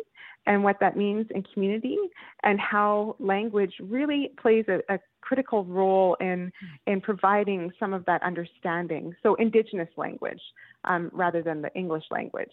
and 0.46 0.64
what 0.64 0.80
that 0.80 0.96
means 0.96 1.24
in 1.30 1.44
community 1.54 1.96
and 2.42 2.58
how 2.58 3.14
language 3.20 3.74
really 3.80 4.32
plays 4.42 4.64
a, 4.66 4.80
a 4.92 4.98
critical 5.20 5.64
role 5.64 6.16
in 6.20 6.50
in 6.88 7.00
providing 7.00 7.70
some 7.78 7.94
of 7.94 8.04
that 8.06 8.20
understanding. 8.24 9.14
So 9.22 9.36
indigenous 9.36 9.88
language 9.96 10.40
um, 10.82 11.10
rather 11.12 11.40
than 11.42 11.62
the 11.62 11.72
english 11.74 12.06
language 12.10 12.52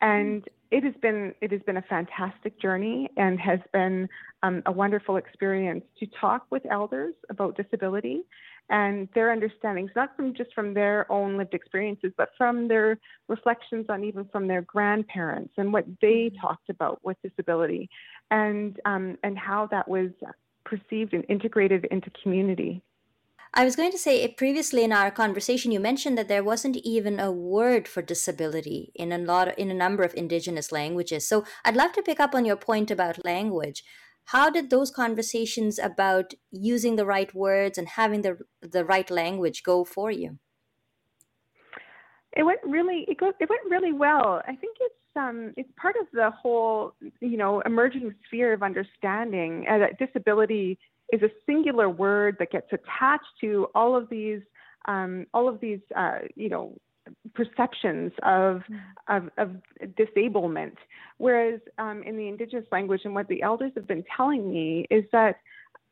and 0.00 0.44
it 0.70 0.82
has 0.82 0.94
been 1.00 1.34
it 1.40 1.52
has 1.52 1.60
been 1.62 1.76
a 1.76 1.82
fantastic 1.82 2.60
journey 2.60 3.08
and 3.16 3.38
has 3.38 3.60
been 3.72 4.08
um, 4.42 4.62
a 4.66 4.72
wonderful 4.72 5.16
experience 5.16 5.84
to 6.00 6.06
talk 6.20 6.46
with 6.50 6.62
elders 6.70 7.14
about 7.30 7.56
disability 7.56 8.24
and 8.70 9.08
their 9.14 9.30
understandings, 9.30 9.90
not 9.94 10.16
from 10.16 10.34
just 10.34 10.52
from 10.54 10.72
their 10.72 11.10
own 11.12 11.36
lived 11.36 11.54
experiences, 11.54 12.12
but 12.16 12.30
from 12.36 12.66
their 12.66 12.98
reflections 13.28 13.86
on 13.88 14.02
even 14.04 14.24
from 14.32 14.48
their 14.48 14.62
grandparents 14.62 15.52
and 15.58 15.72
what 15.72 15.84
they 16.00 16.30
mm-hmm. 16.30 16.46
talked 16.46 16.70
about 16.70 16.98
with 17.04 17.16
disability, 17.22 17.88
and 18.30 18.80
um, 18.84 19.18
and 19.22 19.38
how 19.38 19.66
that 19.66 19.86
was 19.86 20.10
perceived 20.64 21.12
and 21.12 21.24
integrated 21.28 21.84
into 21.90 22.10
community. 22.22 22.82
I 23.56 23.64
was 23.64 23.76
going 23.76 23.92
to 23.92 23.98
say 23.98 24.26
previously 24.26 24.82
in 24.82 24.90
our 24.92 25.12
conversation, 25.12 25.70
you 25.70 25.78
mentioned 25.78 26.18
that 26.18 26.26
there 26.26 26.42
wasn't 26.42 26.76
even 26.78 27.20
a 27.20 27.30
word 27.30 27.86
for 27.86 28.02
disability 28.02 28.90
in 28.96 29.12
a 29.12 29.18
lot 29.18 29.46
of, 29.46 29.54
in 29.56 29.70
a 29.70 29.74
number 29.74 30.02
of 30.02 30.12
indigenous 30.14 30.72
languages. 30.72 31.28
So 31.28 31.44
I'd 31.64 31.76
love 31.76 31.92
to 31.92 32.02
pick 32.02 32.18
up 32.18 32.34
on 32.34 32.44
your 32.44 32.56
point 32.56 32.90
about 32.90 33.24
language. 33.24 33.84
How 34.26 34.50
did 34.50 34.70
those 34.70 34.90
conversations 34.90 35.78
about 35.78 36.34
using 36.50 36.96
the 36.96 37.06
right 37.06 37.32
words 37.32 37.78
and 37.78 37.88
having 37.88 38.22
the 38.22 38.38
the 38.60 38.84
right 38.84 39.08
language 39.08 39.62
go 39.62 39.84
for 39.84 40.10
you? 40.10 40.38
It 42.32 42.42
went 42.42 42.60
really 42.64 43.04
it 43.06 43.18
goes 43.18 43.34
it 43.38 43.48
went 43.48 43.62
really 43.70 43.92
well. 43.92 44.42
I 44.48 44.56
think 44.56 44.78
it's 44.80 44.94
um 45.16 45.52
it's 45.56 45.70
part 45.76 45.94
of 46.00 46.06
the 46.12 46.30
whole 46.30 46.94
you 47.20 47.36
know 47.36 47.60
emerging 47.60 48.14
sphere 48.26 48.52
of 48.52 48.62
understanding 48.62 49.66
uh, 49.68 49.78
that 49.78 49.98
disability 49.98 50.78
is 51.12 51.22
a 51.22 51.30
singular 51.46 51.88
word 51.88 52.36
that 52.38 52.50
gets 52.50 52.68
attached 52.72 53.24
to 53.40 53.68
all 53.74 53.96
of 53.96 54.08
these 54.08 54.40
um, 54.86 55.26
all 55.32 55.48
of 55.48 55.60
these 55.60 55.80
uh, 55.96 56.18
you 56.34 56.48
know 56.48 56.76
perceptions 57.34 58.12
of, 58.22 58.62
mm. 58.70 58.80
of, 59.08 59.30
of 59.38 59.94
disablement. 59.96 60.76
Whereas 61.18 61.60
um, 61.78 62.02
in 62.02 62.16
the 62.16 62.28
indigenous 62.28 62.66
language, 62.72 63.02
and 63.04 63.14
what 63.14 63.28
the 63.28 63.42
elders 63.42 63.72
have 63.76 63.86
been 63.86 64.04
telling 64.16 64.50
me 64.50 64.86
is 64.90 65.04
that 65.12 65.36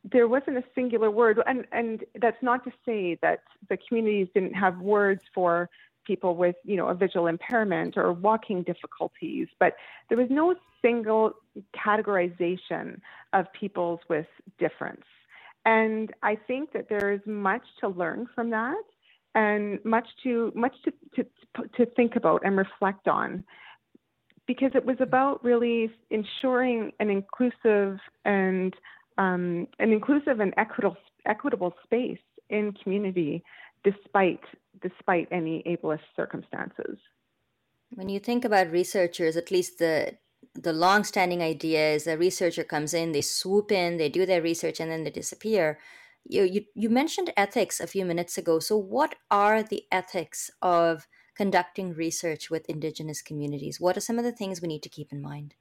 there 0.04 0.26
wasn't 0.26 0.58
a 0.58 0.64
singular 0.74 1.10
word, 1.10 1.40
and, 1.46 1.64
and 1.70 2.04
that's 2.20 2.42
not 2.42 2.64
to 2.64 2.72
say 2.84 3.18
that 3.22 3.40
the 3.68 3.78
communities 3.88 4.28
didn't 4.34 4.54
have 4.54 4.78
words 4.78 5.22
for 5.34 5.68
people 6.04 6.36
with, 6.36 6.56
you 6.64 6.76
know, 6.76 6.88
a 6.88 6.94
visual 6.94 7.26
impairment 7.26 7.96
or 7.96 8.12
walking 8.12 8.62
difficulties, 8.62 9.48
but 9.58 9.74
there 10.08 10.18
was 10.18 10.28
no 10.30 10.54
single 10.80 11.32
categorization 11.76 13.00
of 13.32 13.46
peoples 13.52 14.00
with 14.08 14.26
difference. 14.58 15.04
And 15.64 16.12
I 16.22 16.36
think 16.36 16.72
that 16.72 16.88
there 16.88 17.12
is 17.12 17.20
much 17.26 17.62
to 17.80 17.88
learn 17.88 18.26
from 18.34 18.50
that 18.50 18.82
and 19.34 19.78
much 19.84 20.06
to 20.24 20.52
much 20.54 20.74
to, 20.84 20.92
to, 21.16 21.68
to 21.76 21.86
think 21.94 22.16
about 22.16 22.42
and 22.44 22.56
reflect 22.56 23.08
on 23.08 23.44
because 24.46 24.72
it 24.74 24.84
was 24.84 24.96
about 25.00 25.42
really 25.44 25.90
ensuring 26.10 26.92
an 27.00 27.08
inclusive 27.08 27.98
and 28.24 28.74
um, 29.18 29.68
an 29.78 29.92
inclusive 29.92 30.40
and 30.40 30.52
equitable 30.56 30.96
equitable 31.26 31.72
space 31.84 32.18
in 32.50 32.72
community 32.72 33.42
despite 33.84 34.40
despite 34.82 35.28
any 35.30 35.62
ableist 35.66 36.00
circumstances. 36.16 36.98
When 37.94 38.08
you 38.08 38.18
think 38.18 38.44
about 38.44 38.70
researchers, 38.70 39.36
at 39.36 39.50
least 39.50 39.78
the 39.78 40.18
the 40.54 40.72
long-standing 40.72 41.40
idea 41.40 41.92
is 41.94 42.06
a 42.06 42.18
researcher 42.18 42.64
comes 42.64 42.92
in, 42.92 43.12
they 43.12 43.20
swoop 43.20 43.70
in, 43.70 43.96
they 43.96 44.08
do 44.08 44.26
their 44.26 44.42
research, 44.42 44.80
and 44.80 44.90
then 44.90 45.04
they 45.04 45.10
disappear. 45.10 45.78
You, 46.24 46.42
you 46.42 46.64
you 46.74 46.90
mentioned 46.90 47.32
ethics 47.36 47.80
a 47.80 47.86
few 47.86 48.04
minutes 48.04 48.36
ago. 48.38 48.58
So, 48.58 48.76
what 48.76 49.14
are 49.30 49.62
the 49.62 49.84
ethics 49.90 50.50
of 50.60 51.06
conducting 51.34 51.94
research 51.94 52.50
with 52.50 52.68
Indigenous 52.68 53.22
communities? 53.22 53.80
What 53.80 53.96
are 53.96 54.00
some 54.00 54.18
of 54.18 54.24
the 54.24 54.32
things 54.32 54.60
we 54.60 54.68
need 54.68 54.82
to 54.82 54.88
keep 54.88 55.12
in 55.12 55.22
mind? 55.22 55.54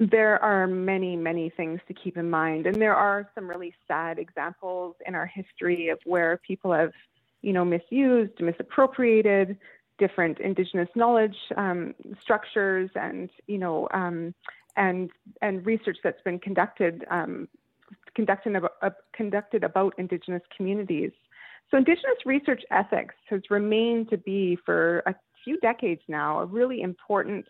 There 0.00 0.42
are 0.42 0.66
many, 0.66 1.14
many 1.14 1.50
things 1.50 1.78
to 1.86 1.92
keep 1.92 2.16
in 2.16 2.30
mind, 2.30 2.66
and 2.66 2.80
there 2.80 2.94
are 2.94 3.30
some 3.34 3.46
really 3.46 3.74
sad 3.86 4.18
examples 4.18 4.96
in 5.06 5.14
our 5.14 5.26
history 5.26 5.90
of 5.90 5.98
where 6.06 6.38
people 6.38 6.72
have, 6.72 6.92
you 7.42 7.52
know, 7.52 7.66
misused, 7.66 8.40
misappropriated 8.40 9.58
different 9.98 10.40
Indigenous 10.40 10.88
knowledge 10.94 11.36
um, 11.54 11.94
structures, 12.18 12.88
and 12.94 13.28
you 13.46 13.58
know, 13.58 13.88
um, 13.92 14.34
and 14.74 15.10
and 15.42 15.66
research 15.66 15.98
that's 16.02 16.22
been 16.22 16.38
conducted 16.38 17.04
um, 17.10 17.46
conducted 18.14 18.56
about, 18.56 18.72
uh, 18.80 18.90
conducted 19.12 19.64
about 19.64 19.92
Indigenous 19.98 20.42
communities. 20.56 21.12
So, 21.70 21.76
Indigenous 21.76 22.24
research 22.24 22.62
ethics 22.70 23.16
has 23.28 23.42
remained 23.50 24.08
to 24.08 24.16
be 24.16 24.56
for 24.64 25.02
a 25.04 25.14
few 25.44 25.58
decades 25.58 26.00
now 26.08 26.40
a 26.40 26.46
really 26.46 26.80
important 26.80 27.46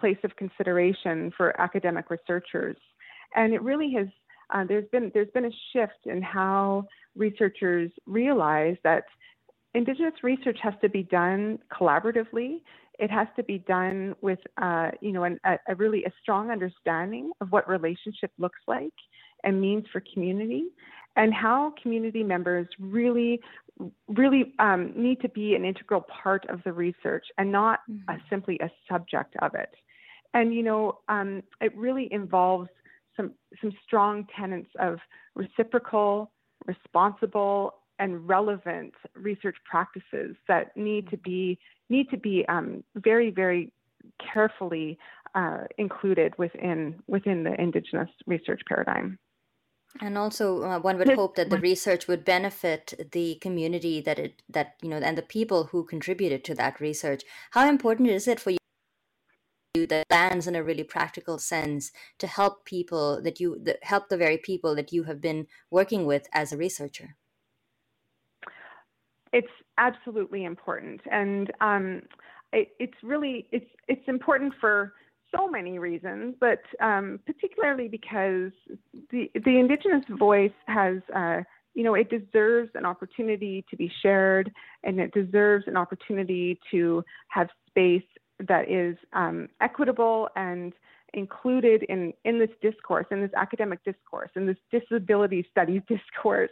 place 0.00 0.20
of 0.24 0.30
consideration 0.36 1.16
for 1.36 1.48
academic 1.60 2.06
researchers. 2.10 2.76
And 3.34 3.48
it 3.56 3.62
really 3.62 3.92
has, 3.98 4.08
uh, 4.52 4.64
there's, 4.70 4.88
been, 4.94 5.10
there's 5.14 5.32
been 5.36 5.44
a 5.46 5.56
shift 5.72 6.02
in 6.06 6.20
how 6.22 6.86
researchers 7.14 7.90
realize 8.06 8.76
that 8.88 9.04
Indigenous 9.72 10.18
research 10.22 10.58
has 10.66 10.74
to 10.82 10.88
be 10.88 11.04
done 11.04 11.58
collaboratively. 11.76 12.50
It 12.98 13.10
has 13.18 13.28
to 13.36 13.42
be 13.44 13.58
done 13.58 13.98
with, 14.20 14.40
uh, 14.60 14.90
you 15.00 15.12
know, 15.12 15.24
an, 15.24 15.38
a, 15.44 15.54
a 15.68 15.74
really 15.76 16.02
a 16.04 16.12
strong 16.20 16.50
understanding 16.50 17.30
of 17.40 17.46
what 17.52 17.68
relationship 17.68 18.32
looks 18.44 18.62
like 18.66 18.92
and 19.44 19.60
means 19.60 19.84
for 19.92 20.02
community, 20.12 20.64
and 21.16 21.32
how 21.32 21.72
community 21.82 22.22
members 22.22 22.66
really, 22.78 23.40
really 24.08 24.42
um, 24.58 24.92
need 24.94 25.18
to 25.22 25.30
be 25.30 25.54
an 25.54 25.64
integral 25.64 26.04
part 26.22 26.44
of 26.50 26.62
the 26.64 26.72
research 26.72 27.26
and 27.38 27.50
not 27.50 27.78
mm-hmm. 27.90 28.10
a, 28.10 28.18
simply 28.28 28.58
a 28.60 28.70
subject 28.90 29.34
of 29.40 29.54
it. 29.54 29.72
And 30.34 30.54
you 30.54 30.62
know, 30.62 30.98
um, 31.08 31.42
it 31.60 31.76
really 31.76 32.08
involves 32.12 32.68
some 33.16 33.32
some 33.60 33.72
strong 33.84 34.26
tenets 34.38 34.70
of 34.78 34.98
reciprocal, 35.34 36.30
responsible, 36.66 37.74
and 37.98 38.28
relevant 38.28 38.94
research 39.14 39.56
practices 39.68 40.36
that 40.48 40.76
need 40.76 41.08
to 41.10 41.16
be 41.16 41.58
need 41.88 42.08
to 42.10 42.16
be 42.16 42.44
um, 42.48 42.82
very 42.96 43.30
very 43.30 43.72
carefully 44.32 44.98
uh, 45.34 45.64
included 45.78 46.36
within 46.38 47.00
within 47.06 47.44
the 47.44 47.60
indigenous 47.60 48.08
research 48.26 48.60
paradigm. 48.68 49.18
And 50.00 50.16
also, 50.16 50.62
uh, 50.62 50.78
one 50.78 50.98
would 50.98 51.14
hope 51.14 51.34
that 51.34 51.50
the 51.50 51.58
research 51.58 52.06
would 52.06 52.24
benefit 52.24 52.94
the 53.10 53.34
community 53.40 54.00
that 54.00 54.20
it 54.20 54.42
that 54.48 54.76
you 54.82 54.88
know 54.88 54.98
and 54.98 55.18
the 55.18 55.22
people 55.22 55.64
who 55.64 55.84
contributed 55.84 56.44
to 56.44 56.54
that 56.54 56.80
research. 56.80 57.22
How 57.50 57.68
important 57.68 58.08
is 58.08 58.28
it 58.28 58.38
for 58.38 58.50
you? 58.50 58.59
That 59.74 60.04
lands 60.10 60.48
in 60.48 60.56
a 60.56 60.64
really 60.64 60.82
practical 60.82 61.38
sense 61.38 61.92
to 62.18 62.26
help 62.26 62.64
people 62.64 63.22
that 63.22 63.38
you 63.38 63.56
that 63.62 63.78
help 63.82 64.08
the 64.08 64.16
very 64.16 64.36
people 64.36 64.74
that 64.74 64.92
you 64.92 65.04
have 65.04 65.20
been 65.20 65.46
working 65.70 66.06
with 66.06 66.26
as 66.32 66.52
a 66.52 66.56
researcher? 66.56 67.16
It's 69.32 69.52
absolutely 69.78 70.44
important. 70.44 71.00
And 71.10 71.52
um, 71.60 72.02
it, 72.52 72.70
it's 72.80 72.96
really 73.02 73.46
it's 73.52 73.70
it's 73.86 74.08
important 74.08 74.54
for 74.60 74.94
so 75.32 75.46
many 75.46 75.78
reasons 75.78 76.34
but 76.40 76.60
um, 76.80 77.20
particularly 77.24 77.86
because 77.86 78.50
the 79.12 79.30
the 79.44 79.60
indigenous 79.60 80.04
voice 80.18 80.50
has 80.66 80.96
uh, 81.14 81.42
you 81.74 81.84
know, 81.84 81.94
it 81.94 82.10
deserves 82.10 82.70
an 82.74 82.84
opportunity 82.84 83.64
to 83.70 83.76
be 83.76 83.90
shared 84.02 84.52
and 84.82 84.98
it 84.98 85.12
deserves 85.12 85.64
an 85.66 85.76
opportunity 85.76 86.58
to 86.70 87.04
have 87.28 87.48
space 87.68 88.02
that 88.48 88.70
is 88.70 88.96
um, 89.12 89.48
equitable 89.60 90.28
and 90.36 90.72
included 91.14 91.82
in, 91.84 92.12
in 92.24 92.38
this 92.38 92.50
discourse, 92.62 93.06
in 93.10 93.20
this 93.20 93.30
academic 93.36 93.82
discourse, 93.84 94.30
in 94.36 94.46
this 94.46 94.56
disability 94.70 95.46
studies 95.50 95.82
discourse, 95.88 96.50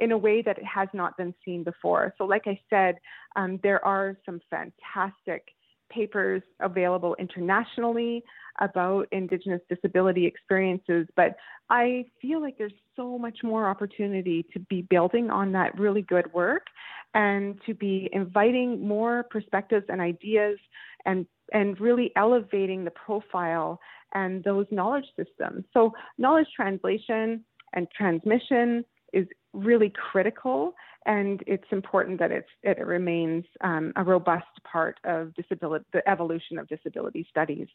in 0.00 0.12
a 0.12 0.18
way 0.18 0.42
that 0.42 0.58
it 0.58 0.64
has 0.64 0.88
not 0.92 1.16
been 1.16 1.34
seen 1.44 1.62
before. 1.64 2.14
So, 2.18 2.24
like 2.24 2.46
I 2.46 2.58
said, 2.68 2.96
um, 3.36 3.60
there 3.62 3.84
are 3.84 4.16
some 4.24 4.40
fantastic 4.50 5.48
papers 5.90 6.42
available 6.60 7.16
internationally 7.18 8.22
about 8.60 9.08
Indigenous 9.10 9.60
disability 9.68 10.26
experiences, 10.26 11.06
but 11.16 11.36
I 11.68 12.04
feel 12.20 12.40
like 12.40 12.58
there's 12.58 12.72
so 13.00 13.16
much 13.16 13.38
more 13.42 13.66
opportunity 13.66 14.44
to 14.52 14.60
be 14.60 14.82
building 14.82 15.30
on 15.30 15.52
that 15.52 15.78
really 15.78 16.02
good 16.02 16.30
work 16.34 16.66
and 17.14 17.58
to 17.64 17.74
be 17.74 18.10
inviting 18.12 18.86
more 18.86 19.24
perspectives 19.30 19.86
and 19.88 20.00
ideas 20.00 20.58
and 21.06 21.26
and 21.52 21.80
really 21.80 22.12
elevating 22.14 22.84
the 22.84 22.90
profile 22.90 23.80
and 24.14 24.44
those 24.44 24.66
knowledge 24.70 25.06
systems. 25.16 25.64
So 25.72 25.92
knowledge 26.18 26.46
translation 26.54 27.44
and 27.72 27.88
transmission 27.96 28.84
is 29.12 29.26
really 29.52 29.92
critical, 30.12 30.74
and 31.06 31.42
it's 31.48 31.64
important 31.72 32.20
that 32.20 32.30
it's, 32.30 32.48
it 32.62 32.78
remains 32.86 33.44
um, 33.62 33.92
a 33.96 34.04
robust 34.04 34.46
part 34.70 35.00
of 35.04 35.34
disability, 35.34 35.84
the 35.92 36.08
evolution 36.08 36.58
of 36.58 36.68
disability 36.68 37.26
studies. 37.28 37.66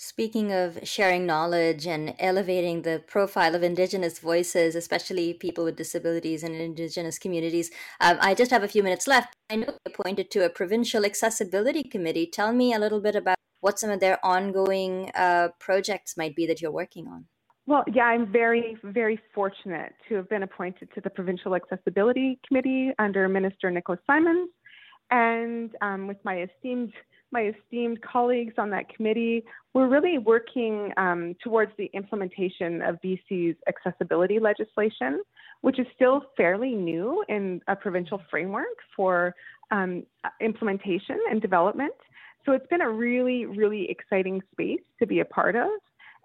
Speaking 0.00 0.52
of 0.52 0.78
sharing 0.84 1.26
knowledge 1.26 1.84
and 1.84 2.14
elevating 2.20 2.82
the 2.82 3.02
profile 3.08 3.56
of 3.56 3.64
Indigenous 3.64 4.20
voices, 4.20 4.76
especially 4.76 5.34
people 5.34 5.64
with 5.64 5.74
disabilities 5.74 6.44
and 6.44 6.54
Indigenous 6.54 7.18
communities, 7.18 7.72
um, 8.00 8.16
I 8.20 8.36
just 8.36 8.52
have 8.52 8.62
a 8.62 8.68
few 8.68 8.84
minutes 8.84 9.08
left. 9.08 9.34
I 9.50 9.56
know 9.56 9.66
you 9.66 9.92
appointed 9.92 10.30
to 10.30 10.44
a 10.44 10.50
provincial 10.50 11.04
accessibility 11.04 11.82
committee. 11.82 12.28
Tell 12.32 12.52
me 12.52 12.72
a 12.72 12.78
little 12.78 13.00
bit 13.00 13.16
about 13.16 13.38
what 13.58 13.80
some 13.80 13.90
of 13.90 13.98
their 13.98 14.24
ongoing 14.24 15.10
uh, 15.16 15.48
projects 15.58 16.16
might 16.16 16.36
be 16.36 16.46
that 16.46 16.62
you're 16.62 16.70
working 16.70 17.08
on. 17.08 17.24
Well, 17.66 17.82
yeah, 17.92 18.04
I'm 18.04 18.30
very, 18.30 18.76
very 18.84 19.20
fortunate 19.34 19.94
to 20.08 20.14
have 20.14 20.28
been 20.28 20.44
appointed 20.44 20.90
to 20.94 21.00
the 21.00 21.10
Provincial 21.10 21.56
Accessibility 21.56 22.38
Committee 22.46 22.92
under 23.00 23.28
Minister 23.28 23.68
Nicholas 23.68 23.98
Simons. 24.06 24.48
And 25.10 25.72
um, 25.82 26.06
with 26.06 26.18
my 26.22 26.42
esteemed 26.42 26.92
my 27.30 27.52
esteemed 27.54 28.00
colleagues 28.02 28.54
on 28.58 28.70
that 28.70 28.88
committee, 28.94 29.44
we're 29.74 29.88
really 29.88 30.18
working 30.18 30.92
um, 30.96 31.34
towards 31.42 31.72
the 31.78 31.90
implementation 31.92 32.82
of 32.82 32.98
BC's 33.04 33.56
accessibility 33.68 34.38
legislation, 34.38 35.22
which 35.60 35.78
is 35.78 35.86
still 35.94 36.22
fairly 36.36 36.74
new 36.74 37.24
in 37.28 37.60
a 37.68 37.76
provincial 37.76 38.20
framework 38.30 38.66
for 38.96 39.34
um, 39.70 40.04
implementation 40.40 41.18
and 41.30 41.42
development. 41.42 41.94
So 42.46 42.52
it's 42.52 42.66
been 42.68 42.80
a 42.80 42.90
really, 42.90 43.44
really 43.44 43.90
exciting 43.90 44.42
space 44.52 44.80
to 44.98 45.06
be 45.06 45.20
a 45.20 45.24
part 45.24 45.54
of. 45.54 45.68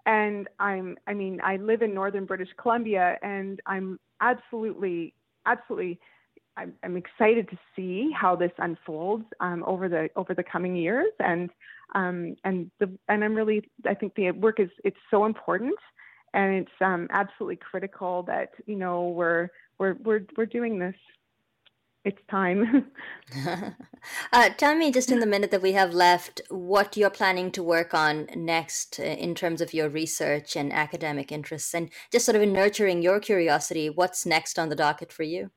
And 0.06 0.48
I'm, 0.58 0.96
I 1.06 1.14
mean, 1.14 1.40
I 1.42 1.56
live 1.56 1.82
in 1.82 1.94
northern 1.94 2.24
British 2.24 2.48
Columbia, 2.60 3.16
and 3.22 3.60
I'm 3.66 3.98
absolutely, 4.20 5.14
absolutely 5.46 5.98
I'm, 6.56 6.74
I'm 6.82 6.96
excited 6.96 7.48
to 7.50 7.58
see 7.74 8.10
how 8.14 8.36
this 8.36 8.52
unfolds 8.58 9.24
um, 9.40 9.64
over 9.66 9.88
the 9.88 10.08
over 10.16 10.34
the 10.34 10.42
coming 10.42 10.76
years, 10.76 11.12
and 11.18 11.50
um, 11.94 12.36
and 12.44 12.70
the 12.80 12.90
and 13.08 13.24
I'm 13.24 13.34
really 13.34 13.68
I 13.86 13.94
think 13.94 14.14
the 14.14 14.30
work 14.30 14.60
is 14.60 14.70
it's 14.84 14.96
so 15.10 15.24
important, 15.24 15.74
and 16.32 16.54
it's 16.54 16.80
um, 16.80 17.08
absolutely 17.10 17.56
critical 17.56 18.22
that 18.24 18.50
you 18.66 18.76
know 18.76 19.08
we're 19.08 19.48
we're 19.78 19.94
we're 20.04 20.26
we're 20.36 20.46
doing 20.46 20.78
this. 20.78 20.94
It's 22.04 22.20
time. 22.30 22.90
uh, 24.32 24.50
tell 24.50 24.76
me 24.76 24.92
just 24.92 25.10
in 25.10 25.20
the 25.20 25.26
minute 25.26 25.50
that 25.50 25.62
we 25.62 25.72
have 25.72 25.94
left 25.94 26.42
what 26.50 26.98
you're 26.98 27.08
planning 27.08 27.50
to 27.52 27.62
work 27.62 27.94
on 27.94 28.28
next 28.36 29.00
uh, 29.00 29.04
in 29.04 29.34
terms 29.34 29.62
of 29.62 29.72
your 29.72 29.88
research 29.88 30.54
and 30.54 30.72
academic 30.72 31.32
interests, 31.32 31.74
and 31.74 31.90
just 32.12 32.26
sort 32.26 32.36
of 32.36 32.42
in 32.42 32.52
nurturing 32.52 33.02
your 33.02 33.18
curiosity. 33.18 33.88
What's 33.88 34.26
next 34.26 34.58
on 34.58 34.68
the 34.68 34.76
docket 34.76 35.12
for 35.12 35.22
you? 35.22 35.50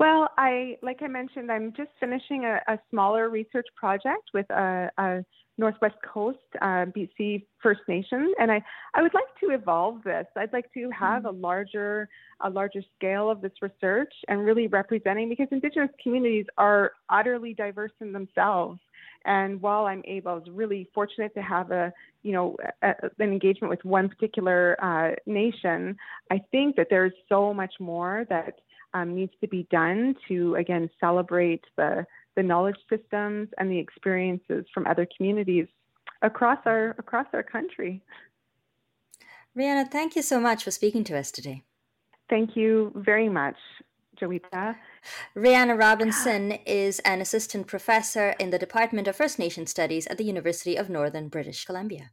Well, 0.00 0.30
I 0.38 0.78
like 0.82 1.02
I 1.02 1.08
mentioned, 1.08 1.52
I'm 1.52 1.74
just 1.76 1.90
finishing 2.00 2.46
a, 2.46 2.58
a 2.72 2.78
smaller 2.88 3.28
research 3.28 3.66
project 3.76 4.30
with 4.32 4.48
a, 4.48 4.90
a 4.96 5.22
Northwest 5.58 5.96
Coast 6.10 6.38
uh, 6.62 6.86
BC 6.96 7.44
First 7.62 7.82
Nation, 7.86 8.32
and 8.40 8.50
I, 8.50 8.62
I 8.94 9.02
would 9.02 9.12
like 9.12 9.24
to 9.44 9.50
evolve 9.50 10.02
this. 10.02 10.24
I'd 10.38 10.54
like 10.54 10.72
to 10.72 10.88
have 10.98 11.24
mm-hmm. 11.24 11.36
a 11.36 11.38
larger 11.38 12.08
a 12.42 12.48
larger 12.48 12.80
scale 12.96 13.28
of 13.28 13.42
this 13.42 13.52
research 13.60 14.10
and 14.28 14.42
really 14.42 14.68
representing 14.68 15.28
because 15.28 15.48
Indigenous 15.50 15.90
communities 16.02 16.46
are 16.56 16.92
utterly 17.10 17.52
diverse 17.52 17.92
in 18.00 18.14
themselves, 18.14 18.80
And 19.26 19.60
while 19.60 19.84
I'm 19.84 20.02
able, 20.06 20.30
I 20.30 20.34
was 20.36 20.48
really 20.50 20.88
fortunate 20.94 21.34
to 21.34 21.42
have 21.42 21.72
a, 21.72 21.92
you 22.22 22.32
know, 22.32 22.56
a, 22.80 22.94
an 23.18 23.32
engagement 23.32 23.68
with 23.68 23.84
one 23.84 24.08
particular 24.08 24.82
uh, 24.82 25.14
nation. 25.26 25.98
I 26.30 26.40
think 26.50 26.76
that 26.76 26.86
there's 26.88 27.12
so 27.28 27.52
much 27.52 27.74
more 27.78 28.24
that 28.30 28.54
um, 28.94 29.14
needs 29.14 29.32
to 29.40 29.48
be 29.48 29.66
done 29.70 30.14
to 30.28 30.54
again 30.56 30.90
celebrate 31.00 31.64
the 31.76 32.06
the 32.36 32.42
knowledge 32.42 32.78
systems 32.88 33.48
and 33.58 33.70
the 33.70 33.78
experiences 33.78 34.64
from 34.72 34.86
other 34.86 35.06
communities 35.16 35.66
across 36.22 36.58
our 36.66 36.90
across 36.98 37.26
our 37.32 37.42
country. 37.42 38.02
Rheanna, 39.56 39.90
thank 39.90 40.14
you 40.14 40.22
so 40.22 40.38
much 40.40 40.62
for 40.62 40.70
speaking 40.70 41.04
to 41.04 41.18
us 41.18 41.30
today. 41.30 41.64
Thank 42.28 42.56
you 42.56 42.92
very 42.94 43.28
much, 43.28 43.56
Joeita. 44.20 44.76
Rheanna 45.36 45.76
Robinson 45.76 46.52
is 46.64 47.00
an 47.00 47.20
assistant 47.20 47.66
professor 47.66 48.30
in 48.38 48.50
the 48.50 48.58
Department 48.58 49.08
of 49.08 49.16
First 49.16 49.38
Nation 49.38 49.66
Studies 49.66 50.06
at 50.06 50.18
the 50.18 50.24
University 50.24 50.76
of 50.76 50.88
Northern 50.88 51.28
British 51.28 51.64
Columbia. 51.64 52.12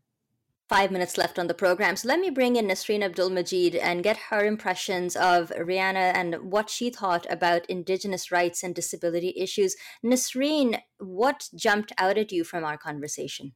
Five 0.69 0.91
minutes 0.91 1.17
left 1.17 1.39
on 1.39 1.47
the 1.47 1.53
program, 1.53 1.95
so 1.95 2.09
let 2.09 2.19
me 2.19 2.29
bring 2.29 2.57
in 2.57 2.67
Nasreen 2.67 3.01
Abdul 3.01 3.29
Majid 3.29 3.73
and 3.75 4.03
get 4.03 4.17
her 4.29 4.43
impressions 4.43 5.15
of 5.15 5.49
Rheanna 5.51 6.11
and 6.13 6.51
what 6.51 6.69
she 6.69 6.89
thought 6.89 7.25
about 7.29 7.65
Indigenous 7.67 8.33
rights 8.33 8.63
and 8.63 8.75
disability 8.75 9.33
issues. 9.37 9.77
Nasreen, 10.03 10.81
what 10.99 11.47
jumped 11.55 11.93
out 11.97 12.17
at 12.17 12.33
you 12.33 12.43
from 12.43 12.65
our 12.65 12.77
conversation? 12.77 13.53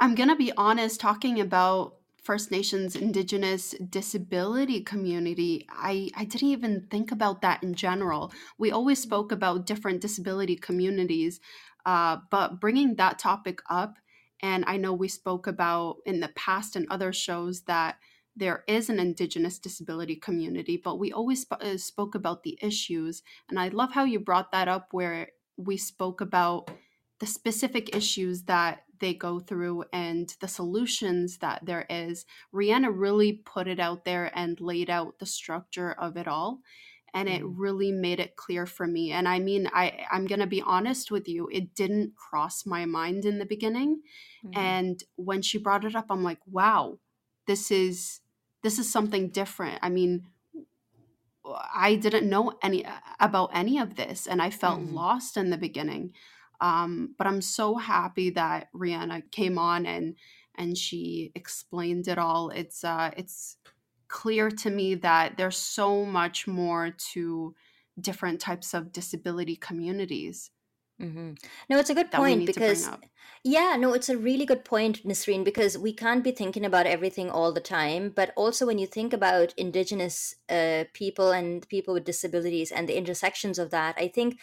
I'm 0.00 0.14
going 0.14 0.28
to 0.28 0.36
be 0.36 0.52
honest, 0.56 1.00
talking 1.00 1.40
about 1.40 1.96
First 2.22 2.52
Nations 2.52 2.94
Indigenous 2.96 3.74
disability 3.90 4.82
community, 4.82 5.66
I, 5.68 6.10
I 6.16 6.24
didn't 6.24 6.48
even 6.48 6.86
think 6.90 7.10
about 7.10 7.42
that 7.42 7.62
in 7.62 7.74
general. 7.74 8.32
We 8.56 8.70
always 8.70 9.02
spoke 9.02 9.32
about 9.32 9.66
different 9.66 10.00
disability 10.00 10.56
communities, 10.56 11.40
uh, 11.84 12.18
but 12.30 12.60
bringing 12.60 12.94
that 12.94 13.18
topic 13.18 13.60
up, 13.68 13.96
and 14.44 14.62
I 14.66 14.76
know 14.76 14.92
we 14.92 15.08
spoke 15.08 15.46
about 15.46 15.96
in 16.04 16.20
the 16.20 16.28
past 16.36 16.76
and 16.76 16.86
other 16.90 17.14
shows 17.14 17.62
that 17.62 17.96
there 18.36 18.62
is 18.68 18.90
an 18.90 19.00
Indigenous 19.00 19.58
disability 19.58 20.16
community, 20.16 20.76
but 20.76 20.98
we 20.98 21.12
always 21.12 21.40
sp- 21.48 21.64
uh, 21.64 21.78
spoke 21.78 22.14
about 22.14 22.42
the 22.42 22.58
issues. 22.60 23.22
And 23.48 23.58
I 23.58 23.68
love 23.68 23.92
how 23.92 24.04
you 24.04 24.20
brought 24.20 24.52
that 24.52 24.68
up 24.68 24.88
where 24.90 25.28
we 25.56 25.78
spoke 25.78 26.20
about 26.20 26.70
the 27.20 27.26
specific 27.26 27.96
issues 27.96 28.42
that 28.42 28.82
they 29.00 29.14
go 29.14 29.40
through 29.40 29.84
and 29.94 30.36
the 30.42 30.48
solutions 30.48 31.38
that 31.38 31.64
there 31.64 31.86
is. 31.88 32.26
Rheanna 32.54 32.90
really 32.94 33.40
put 33.46 33.66
it 33.66 33.80
out 33.80 34.04
there 34.04 34.30
and 34.38 34.60
laid 34.60 34.90
out 34.90 35.20
the 35.20 35.26
structure 35.26 35.92
of 35.92 36.18
it 36.18 36.28
all. 36.28 36.60
And 37.14 37.28
it 37.28 37.42
mm. 37.42 37.54
really 37.56 37.92
made 37.92 38.18
it 38.18 38.36
clear 38.36 38.66
for 38.66 38.86
me. 38.86 39.12
And 39.12 39.28
I 39.28 39.38
mean, 39.38 39.70
I, 39.72 40.04
I'm 40.10 40.26
going 40.26 40.40
to 40.40 40.46
be 40.46 40.60
honest 40.60 41.12
with 41.12 41.28
you, 41.28 41.48
it 41.52 41.74
didn't 41.74 42.16
cross 42.16 42.66
my 42.66 42.84
mind 42.84 43.24
in 43.24 43.38
the 43.38 43.46
beginning. 43.46 44.02
Mm-hmm. 44.44 44.58
And 44.58 45.04
when 45.14 45.40
she 45.40 45.58
brought 45.58 45.84
it 45.84 45.94
up, 45.94 46.06
I'm 46.10 46.24
like, 46.24 46.40
wow, 46.50 46.98
this 47.46 47.70
is 47.70 48.20
this 48.62 48.78
is 48.78 48.90
something 48.90 49.28
different. 49.28 49.78
I 49.82 49.90
mean, 49.90 50.24
I 51.74 51.96
didn't 51.96 52.28
know 52.28 52.54
any 52.62 52.84
about 53.20 53.50
any 53.52 53.78
of 53.78 53.96
this 53.96 54.26
and 54.26 54.40
I 54.40 54.50
felt 54.50 54.80
mm-hmm. 54.80 54.94
lost 54.94 55.36
in 55.36 55.50
the 55.50 55.58
beginning. 55.58 56.14
Um, 56.60 57.14
but 57.18 57.26
I'm 57.26 57.42
so 57.42 57.76
happy 57.76 58.30
that 58.30 58.68
Rheanna 58.74 59.30
came 59.30 59.58
on 59.58 59.86
and 59.86 60.16
and 60.56 60.78
she 60.78 61.32
explained 61.34 62.08
it 62.08 62.18
all. 62.18 62.50
It's 62.50 62.84
uh, 62.84 63.10
it's 63.16 63.56
clear 64.14 64.48
to 64.48 64.70
me 64.70 64.94
that 64.94 65.36
there's 65.36 65.56
so 65.56 66.04
much 66.06 66.46
more 66.46 66.90
to 67.12 67.52
different 68.00 68.40
types 68.40 68.72
of 68.72 68.92
disability 68.92 69.56
communities. 69.56 70.50
Mm-hmm. 71.02 71.32
No, 71.68 71.78
it's 71.80 71.90
a 71.90 71.94
good 71.94 72.12
point 72.12 72.46
because, 72.46 72.88
yeah, 73.42 73.74
no, 73.76 73.92
it's 73.92 74.08
a 74.08 74.16
really 74.16 74.46
good 74.46 74.64
point, 74.64 75.04
Nasreen, 75.04 75.42
because 75.42 75.76
we 75.76 75.92
can't 75.92 76.22
be 76.22 76.30
thinking 76.30 76.64
about 76.64 76.86
everything 76.86 77.28
all 77.28 77.52
the 77.52 77.60
time. 77.60 78.12
But 78.14 78.32
also, 78.36 78.66
when 78.66 78.78
you 78.78 78.86
think 78.86 79.12
about 79.12 79.52
Indigenous 79.56 80.36
uh, 80.48 80.84
people 80.92 81.32
and 81.32 81.68
people 81.68 81.92
with 81.94 82.04
disabilities 82.04 82.70
and 82.70 82.88
the 82.88 82.96
intersections 82.96 83.58
of 83.58 83.70
that, 83.70 83.96
I 83.98 84.06
think 84.06 84.38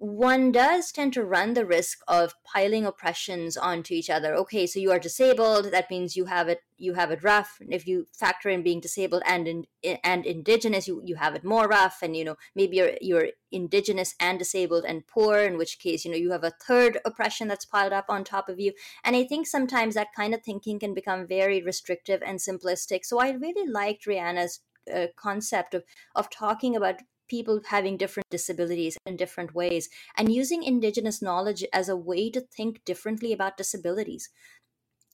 one 0.00 0.50
does 0.50 0.90
tend 0.92 1.12
to 1.12 1.22
run 1.22 1.52
the 1.52 1.66
risk 1.66 1.98
of 2.08 2.32
piling 2.42 2.86
oppressions 2.86 3.54
onto 3.54 3.92
each 3.92 4.08
other. 4.08 4.34
Okay, 4.34 4.66
so 4.66 4.80
you 4.80 4.90
are 4.90 4.98
disabled, 4.98 5.66
that 5.72 5.90
means 5.90 6.16
you 6.16 6.24
have 6.24 6.48
it 6.48 6.62
you 6.78 6.94
have 6.94 7.10
it 7.10 7.22
rough. 7.22 7.58
If 7.68 7.86
you 7.86 8.06
factor 8.18 8.48
in 8.48 8.62
being 8.62 8.80
disabled 8.80 9.22
and 9.26 9.46
in, 9.46 9.66
and 10.02 10.24
indigenous, 10.24 10.88
you, 10.88 11.02
you 11.04 11.16
have 11.16 11.34
it 11.34 11.44
more 11.44 11.68
rough. 11.68 11.98
And 12.00 12.16
you 12.16 12.24
know 12.24 12.36
maybe 12.54 12.78
you're 12.78 12.92
you're 13.02 13.28
indigenous 13.52 14.14
and 14.18 14.38
disabled 14.38 14.86
and 14.88 15.06
poor, 15.06 15.40
in 15.40 15.58
which 15.58 15.78
case 15.78 16.06
you 16.06 16.10
know 16.10 16.16
you 16.16 16.32
have 16.32 16.44
a 16.44 16.54
third 16.66 16.98
oppression 17.04 17.46
that's 17.48 17.66
piled 17.66 17.92
up 17.92 18.06
on 18.08 18.24
top 18.24 18.48
of 18.48 18.58
you. 18.58 18.72
And 19.04 19.14
I 19.14 19.24
think 19.24 19.46
sometimes 19.46 19.94
that 19.96 20.14
kind 20.16 20.32
of 20.32 20.42
thinking 20.42 20.78
can 20.78 20.94
become 20.94 21.26
very 21.26 21.60
restrictive 21.62 22.22
and 22.24 22.38
simplistic. 22.38 23.04
So 23.04 23.20
I 23.20 23.32
really 23.32 23.70
liked 23.70 24.06
Rheanna's 24.06 24.60
uh, 24.90 25.08
concept 25.16 25.74
of 25.74 25.84
of 26.14 26.30
talking 26.30 26.74
about 26.74 27.02
people 27.30 27.60
having 27.68 27.96
different 27.96 28.28
disabilities 28.30 28.98
in 29.06 29.16
different 29.16 29.54
ways 29.54 29.88
and 30.16 30.34
using 30.34 30.62
indigenous 30.62 31.22
knowledge 31.22 31.64
as 31.72 31.88
a 31.88 31.96
way 31.96 32.30
to 32.30 32.40
think 32.40 32.84
differently 32.84 33.32
about 33.32 33.56
disabilities. 33.56 34.28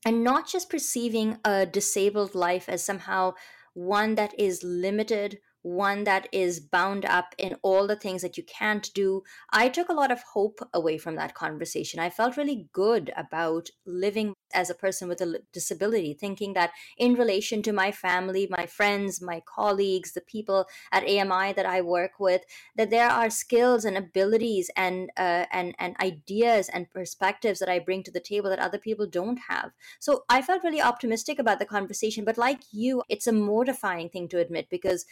And 0.05 0.25
not 0.25 0.49
just 0.49 0.71
perceiving 0.71 1.39
a 1.45 1.67
disabled 1.67 2.35
life 2.35 2.69
as 2.69 2.83
somehow 2.83 3.35
one 3.75 4.15
that 4.15 4.39
is 4.39 4.63
limited 4.65 5.39
one 5.67 6.05
that 6.05 6.29
is 6.31 6.61
bound 6.61 7.05
up 7.05 7.35
in 7.39 7.57
all 7.63 7.89
the 7.89 7.97
things 7.97 8.23
that 8.23 8.37
you 8.37 8.45
can't 8.45 8.89
do. 8.95 9.25
I 9.51 9.69
took 9.69 9.89
a 9.89 9.95
lot 9.95 10.13
of 10.13 10.23
hope 10.23 10.61
away 10.73 10.97
from 10.97 11.17
that 11.17 11.35
conversation. 11.35 11.99
I 11.99 12.09
felt 12.09 12.37
really 12.37 12.69
good 12.73 13.13
about 13.17 13.71
living 13.85 14.35
as 14.55 14.71
a 14.71 14.77
person 14.77 15.09
with 15.09 15.21
a 15.21 15.41
disability, 15.53 16.15
thinking 16.15 16.55
that 16.55 16.71
in 16.97 17.15
relation 17.15 17.63
to 17.63 17.73
my 17.73 17.91
family, 17.91 18.47
my 18.49 18.65
friends, 18.65 19.21
my 19.21 19.43
colleagues, 19.45 20.13
the 20.13 20.21
people 20.21 20.67
at 20.93 21.03
AMI 21.03 21.53
that 21.55 21.67
I 21.67 21.81
work 21.81 22.13
with, 22.21 22.43
that 22.77 22.91
there 22.91 23.11
are 23.11 23.29
skills 23.29 23.85
and 23.85 23.97
abilities 23.97 24.71
and 24.77 25.11
uh, 25.17 25.47
and 25.51 25.75
and 25.81 25.97
ideas 26.01 26.69
and 26.69 26.89
perspectives 26.91 27.59
that 27.59 27.69
I 27.69 27.81
bring 27.81 28.05
to 28.05 28.13
the 28.13 28.21
table 28.21 28.51
that 28.51 28.61
other 28.61 28.79
people 28.79 29.09
don't 29.09 29.41
have. 29.49 29.73
So 29.99 30.23
I 30.29 30.43
felt 30.43 30.63
really 30.63 30.81
optimistic 30.81 31.41
about 31.41 31.59
the 31.59 31.67
conversation. 31.67 32.25
But 32.25 32.39
like 32.39 32.61
you, 32.71 33.03
it's 33.09 33.27
a 33.27 33.33
mortifying 33.33 34.11
thing 34.11 34.29
to 34.29 34.39
admit 34.39 34.69
because 34.71 35.05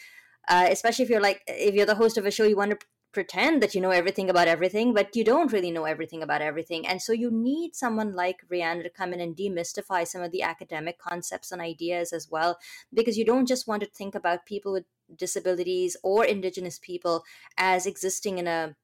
uh, 0.49 0.67
especially 0.71 1.05
if 1.05 1.11
you're 1.11 1.21
like 1.21 1.43
if 1.47 1.75
you're 1.75 1.87
the 1.87 1.95
host 1.95 2.19
of 2.19 2.27
a 2.27 2.31
show 2.31 2.45
you 2.45 2.57
want 2.57 2.71
to 2.71 2.87
pretend 3.15 3.63
that 3.63 3.75
you 3.75 3.81
know 3.81 3.91
everything 3.91 4.29
about 4.29 4.49
everything 4.49 4.93
but 4.93 5.15
you 5.17 5.25
don't 5.25 5.53
really 5.53 5.71
know 5.71 5.85
everything 5.85 6.23
about 6.23 6.43
everything. 6.43 6.87
And 6.87 7.01
so 7.01 7.13
you 7.13 7.31
need 7.31 7.75
someone 7.75 8.15
like 8.15 8.41
rheanna 8.53 8.83
to 8.83 8.91
come 8.91 9.15
in 9.15 9.21
and 9.21 9.37
demystify 9.37 10.07
some 10.07 10.21
of 10.21 10.33
the 10.33 10.43
academic 10.43 10.99
concepts 10.99 11.53
and 11.53 11.63
ideas 11.63 12.13
as 12.13 12.29
well 12.29 12.59
because 12.93 13.17
you 13.17 13.25
don't 13.25 13.47
just 13.47 13.67
want 13.69 13.83
to 13.85 13.89
think 13.89 14.15
about 14.15 14.45
people 14.45 14.73
with 14.73 14.85
disabilities 15.17 15.97
or 16.03 16.25
indigenous 16.25 16.79
people 16.79 17.25
as 17.57 17.87
existing 17.87 18.39
in 18.39 18.47
a 18.47 18.75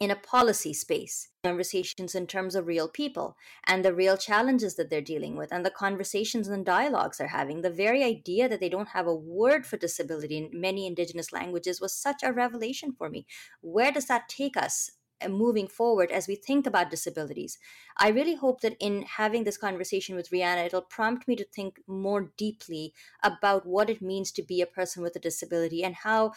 in 0.00 0.10
a 0.10 0.16
policy 0.16 0.74
space 0.74 1.28
conversations 1.44 2.14
in 2.14 2.26
terms 2.26 2.54
of 2.54 2.66
real 2.66 2.88
people 2.88 3.36
and 3.66 3.84
the 3.84 3.94
real 3.94 4.16
challenges 4.16 4.74
that 4.76 4.90
they're 4.90 5.00
dealing 5.00 5.36
with 5.36 5.52
and 5.52 5.64
the 5.64 5.70
conversations 5.70 6.48
and 6.48 6.64
dialogues 6.66 7.18
they're 7.18 7.28
having. 7.28 7.62
The 7.62 7.70
very 7.70 8.02
idea 8.02 8.48
that 8.48 8.60
they 8.60 8.68
don't 8.68 8.88
have 8.88 9.06
a 9.06 9.14
word 9.14 9.66
for 9.66 9.76
disability 9.76 10.38
in 10.38 10.50
many 10.52 10.86
indigenous 10.86 11.32
languages 11.32 11.80
was 11.80 11.94
such 11.94 12.22
a 12.22 12.32
revelation 12.32 12.92
for 12.96 13.08
me. 13.08 13.26
Where 13.60 13.92
does 13.92 14.06
that 14.06 14.28
take 14.28 14.56
us 14.56 14.90
uh, 15.24 15.28
moving 15.28 15.68
forward 15.68 16.10
as 16.10 16.26
we 16.26 16.34
think 16.34 16.66
about 16.66 16.90
disabilities? 16.90 17.58
I 17.96 18.08
really 18.08 18.34
hope 18.34 18.62
that 18.62 18.76
in 18.80 19.02
having 19.02 19.44
this 19.44 19.58
conversation 19.58 20.16
with 20.16 20.30
rheanna 20.30 20.66
it'll 20.66 20.82
prompt 20.82 21.28
me 21.28 21.36
to 21.36 21.44
think 21.44 21.78
more 21.86 22.32
deeply 22.36 22.94
about 23.22 23.64
what 23.66 23.90
it 23.90 24.02
means 24.02 24.32
to 24.32 24.42
be 24.42 24.60
a 24.60 24.66
person 24.66 25.02
with 25.02 25.14
a 25.14 25.20
disability 25.20 25.84
and 25.84 25.94
how 25.94 26.32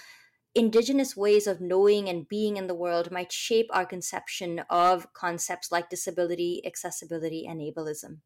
indigenous 0.58 1.16
ways 1.16 1.48
of 1.48 1.62
knowing 1.62 2.10
and 2.10 2.28
being 2.28 2.58
in 2.58 2.68
the 2.68 2.74
world 2.76 3.12
might 3.12 3.32
shape 3.32 3.70
our 3.72 3.86
conception 3.86 4.64
of 4.70 5.14
concepts 5.14 5.72
like 5.72 5.90
disability, 5.90 6.62
accessibility, 6.66 7.46
and 7.46 7.62
ableism. 7.62 8.20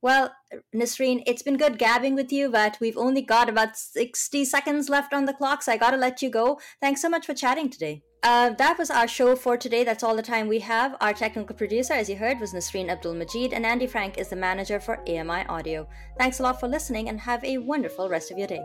Well, 0.00 0.32
Nasreen, 0.74 1.24
it's 1.26 1.42
been 1.42 1.56
good 1.56 1.76
gabbing 1.76 2.14
with 2.14 2.30
you, 2.30 2.50
but 2.50 2.78
we've 2.80 2.96
only 2.96 3.20
got 3.20 3.48
about 3.48 3.76
60 3.76 4.44
seconds 4.44 4.88
left 4.88 5.12
on 5.12 5.24
the 5.24 5.32
clock, 5.32 5.62
so 5.62 5.72
I 5.72 5.76
gotta 5.76 5.96
let 5.96 6.22
you 6.22 6.30
go. 6.30 6.60
Thanks 6.80 7.02
so 7.02 7.08
much 7.08 7.26
for 7.26 7.34
chatting 7.34 7.68
today. 7.68 8.02
Uh, 8.22 8.50
that 8.50 8.78
was 8.78 8.90
our 8.90 9.08
show 9.08 9.34
for 9.34 9.56
today. 9.56 9.82
That's 9.82 10.04
all 10.04 10.14
the 10.14 10.22
time 10.22 10.46
we 10.46 10.60
have. 10.60 10.96
Our 11.00 11.12
technical 11.12 11.56
producer, 11.56 11.94
as 11.94 12.08
you 12.08 12.16
heard, 12.16 12.38
was 12.38 12.52
Nasreen 12.52 12.88
Abdul 12.88 13.14
Majid, 13.14 13.52
and 13.52 13.66
Andy 13.66 13.88
Frank 13.88 14.18
is 14.18 14.28
the 14.28 14.36
manager 14.36 14.78
for 14.78 15.00
AMI 15.08 15.46
Audio. 15.48 15.88
Thanks 16.16 16.38
a 16.38 16.44
lot 16.44 16.60
for 16.60 16.68
listening, 16.68 17.08
and 17.08 17.18
have 17.20 17.42
a 17.44 17.58
wonderful 17.58 18.08
rest 18.08 18.30
of 18.30 18.38
your 18.38 18.48
day. 18.48 18.64